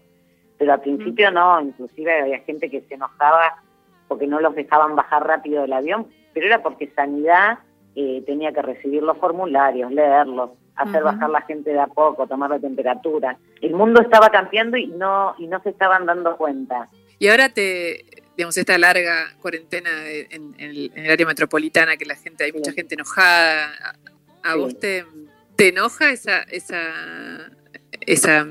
Pero 0.57 0.73
al 0.73 0.81
principio 0.81 1.31
no, 1.31 1.59
inclusive 1.61 2.21
había 2.21 2.39
gente 2.39 2.69
que 2.69 2.81
se 2.81 2.93
enojaba 2.95 3.61
porque 4.07 4.27
no 4.27 4.39
los 4.39 4.55
dejaban 4.55 4.95
bajar 4.95 5.25
rápido 5.25 5.63
del 5.63 5.73
avión, 5.73 6.07
pero 6.33 6.45
era 6.45 6.61
porque 6.61 6.91
Sanidad 6.95 7.59
eh, 7.95 8.23
tenía 8.25 8.51
que 8.51 8.61
recibir 8.61 9.03
los 9.03 9.17
formularios, 9.17 9.91
leerlos, 9.91 10.51
hacer 10.75 11.03
bajar 11.03 11.29
la 11.29 11.41
gente 11.41 11.71
de 11.71 11.79
a 11.79 11.87
poco, 11.87 12.27
tomar 12.27 12.49
la 12.49 12.59
temperatura. 12.59 13.37
El 13.61 13.73
mundo 13.73 14.01
estaba 14.01 14.29
cambiando 14.29 14.77
y 14.77 14.87
no 14.87 15.35
y 15.37 15.47
no 15.47 15.61
se 15.61 15.69
estaban 15.69 16.05
dando 16.05 16.35
cuenta. 16.37 16.89
Y 17.19 17.27
ahora 17.27 17.49
te, 17.49 18.05
digamos, 18.35 18.57
esta 18.57 18.77
larga 18.77 19.33
cuarentena 19.41 19.91
de- 20.01 20.27
en, 20.31 20.55
en 20.57 20.69
el, 20.71 20.91
en 20.95 21.05
el 21.05 21.11
área 21.11 21.25
metropolitana, 21.25 21.97
que 21.97 22.05
la 22.05 22.15
gente, 22.15 22.43
hay 22.43 22.51
Sí. 22.51 22.57
mucha 22.57 22.71
gente 22.73 22.95
enojada, 22.95 23.73
¿a, 24.43 24.49
a 24.49 24.53
Sí. 24.53 24.59
vos 24.59 24.79
te, 24.79 25.05
te 25.55 25.67
enoja 25.69 26.11
esa, 26.11 26.41
esa, 26.43 27.51
esa, 28.01 28.45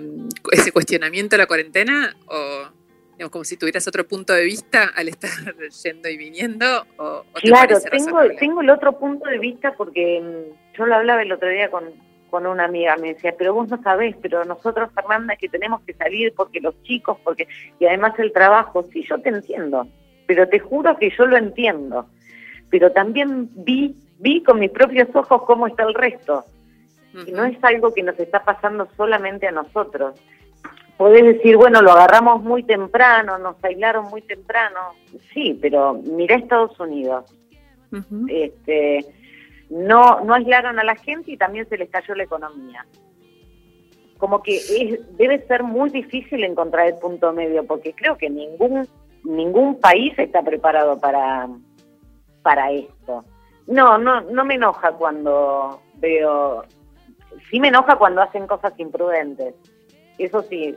ese 0.52 0.72
cuestionamiento 0.72 1.34
de 1.34 1.38
la 1.38 1.46
cuarentena? 1.46 2.16
¿O 2.26 2.68
digamos, 3.12 3.30
como 3.30 3.44
si 3.44 3.56
tuvieras 3.56 3.86
otro 3.88 4.06
punto 4.08 4.32
de 4.32 4.44
vista 4.44 4.84
al 4.94 5.08
estar 5.08 5.30
yendo 5.84 6.08
y 6.08 6.16
viniendo? 6.16 6.86
¿O, 6.96 7.04
o 7.04 7.24
te 7.34 7.48
Claro, 7.48 7.78
tengo, 7.80 7.90
razonable? 7.90 8.36
tengo 8.36 8.60
el 8.62 8.70
otro 8.70 8.98
punto 8.98 9.28
de 9.28 9.38
vista 9.38 9.74
porque 9.76 10.20
mm, 10.20 10.76
yo 10.78 10.86
lo 10.86 10.94
hablaba 10.94 11.22
el 11.22 11.32
otro 11.32 11.48
día 11.48 11.70
con, 11.70 11.92
con 12.32 12.46
una 12.46 12.64
amiga, 12.64 12.96
me 12.96 13.12
decía, 13.12 13.34
pero 13.36 13.52
vos 13.52 13.68
no 13.68 13.80
sabés, 13.82 14.16
pero 14.22 14.42
nosotros, 14.46 14.88
Fernanda, 14.94 15.36
que 15.36 15.50
tenemos 15.50 15.82
que 15.82 15.92
salir 15.92 16.32
porque 16.34 16.62
los 16.62 16.82
chicos, 16.82 17.18
porque 17.22 17.46
y 17.78 17.84
además 17.84 18.18
el 18.18 18.32
trabajo, 18.32 18.84
sí, 18.90 19.04
yo 19.06 19.18
te 19.18 19.28
entiendo, 19.28 19.86
pero 20.26 20.48
te 20.48 20.58
juro 20.58 20.96
que 20.96 21.10
yo 21.10 21.26
lo 21.26 21.36
entiendo, 21.36 22.06
pero 22.70 22.90
también 22.90 23.50
vi, 23.52 23.94
vi 24.18 24.42
con 24.42 24.60
mis 24.60 24.70
propios 24.70 25.14
ojos 25.14 25.42
cómo 25.42 25.66
está 25.66 25.82
el 25.82 25.92
resto, 25.92 26.46
y 27.26 27.32
no 27.32 27.44
es 27.44 27.62
algo 27.62 27.92
que 27.92 28.02
nos 28.02 28.18
está 28.18 28.42
pasando 28.42 28.88
solamente 28.96 29.46
a 29.46 29.52
nosotros. 29.52 30.18
Podés 30.96 31.24
decir, 31.24 31.58
bueno, 31.58 31.82
lo 31.82 31.92
agarramos 31.92 32.42
muy 32.42 32.62
temprano, 32.62 33.36
nos 33.36 33.62
aislaron 33.62 34.06
muy 34.08 34.22
temprano. 34.22 34.94
Sí, 35.34 35.58
pero 35.60 35.92
mira 35.92 36.36
Estados 36.36 36.80
Unidos. 36.80 37.26
Este, 38.28 39.04
no, 39.72 40.20
no 40.20 40.34
aislaron 40.34 40.78
a 40.78 40.84
la 40.84 40.96
gente 40.96 41.30
y 41.32 41.36
también 41.38 41.66
se 41.68 41.78
les 41.78 41.88
cayó 41.88 42.14
la 42.14 42.24
economía. 42.24 42.86
Como 44.18 44.42
que 44.42 44.56
es- 44.56 45.16
debe 45.16 45.44
ser 45.46 45.62
muy 45.62 45.88
difícil 45.88 46.44
encontrar 46.44 46.86
el 46.88 46.98
punto 46.98 47.32
medio, 47.32 47.64
porque 47.66 47.94
creo 47.94 48.16
que 48.18 48.28
ningún, 48.28 48.86
ningún 49.24 49.80
país 49.80 50.12
está 50.18 50.42
preparado 50.42 50.98
para, 51.00 51.48
para 52.42 52.70
esto. 52.70 53.24
No, 53.66 53.96
no, 53.96 54.20
no 54.20 54.44
me 54.44 54.54
enoja 54.56 54.92
cuando 54.92 55.80
veo, 55.94 56.64
sí 57.50 57.58
me 57.58 57.68
enoja 57.68 57.96
cuando 57.96 58.20
hacen 58.20 58.46
cosas 58.46 58.74
imprudentes. 58.78 59.54
Eso 60.18 60.42
sí, 60.42 60.76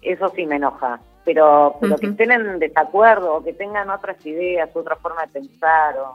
eso 0.00 0.28
sí 0.36 0.46
me 0.46 0.56
enoja. 0.56 1.00
Pero, 1.24 1.76
pero 1.80 1.96
que 1.96 2.06
estén 2.06 2.30
en 2.30 2.58
desacuerdo 2.60 3.34
o 3.34 3.42
que 3.44 3.52
tengan 3.52 3.90
otras 3.90 4.24
ideas, 4.24 4.70
otra 4.74 4.94
forma 4.96 5.22
de 5.26 5.28
pensar 5.40 5.96
o, 5.98 6.14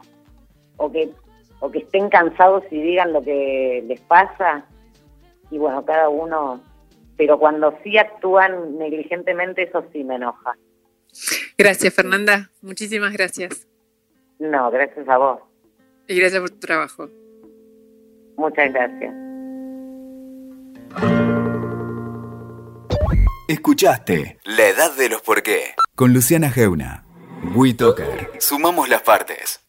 o 0.78 0.90
que 0.90 1.10
o 1.64 1.70
que 1.70 1.78
estén 1.78 2.10
cansados 2.10 2.62
y 2.70 2.80
digan 2.82 3.12
lo 3.12 3.22
que 3.22 3.82
les 3.86 4.00
pasa 4.02 4.66
y 5.50 5.56
bueno 5.58 5.84
cada 5.84 6.08
uno 6.10 6.60
pero 7.16 7.38
cuando 7.38 7.78
sí 7.82 7.96
actúan 7.96 8.76
negligentemente 8.78 9.62
eso 9.62 9.84
sí 9.92 10.04
me 10.04 10.16
enoja 10.16 10.56
Gracias, 11.56 11.94
Fernanda. 11.94 12.50
Muchísimas 12.60 13.12
gracias. 13.12 13.68
no 14.40 14.70
gracias 14.70 15.08
a 15.08 15.16
vos 15.16 15.40
Y 16.08 16.18
gracias 16.18 16.40
por 16.40 16.50
tu 16.50 16.58
trabajo. 16.58 17.08
muchas 18.36 18.72
gracias 18.72 19.14
Escuchaste 23.48 24.38
La 24.44 24.68
Edad 24.68 24.96
de 24.96 25.08
los 25.08 25.22
Por 25.22 25.42
qué 25.42 25.74
con 25.94 26.12
Luciana 26.12 26.50
Geuna. 26.50 27.04
WeToker. 27.54 28.30
Sumamos 28.40 28.88
las 28.88 29.02
partes. 29.02 29.63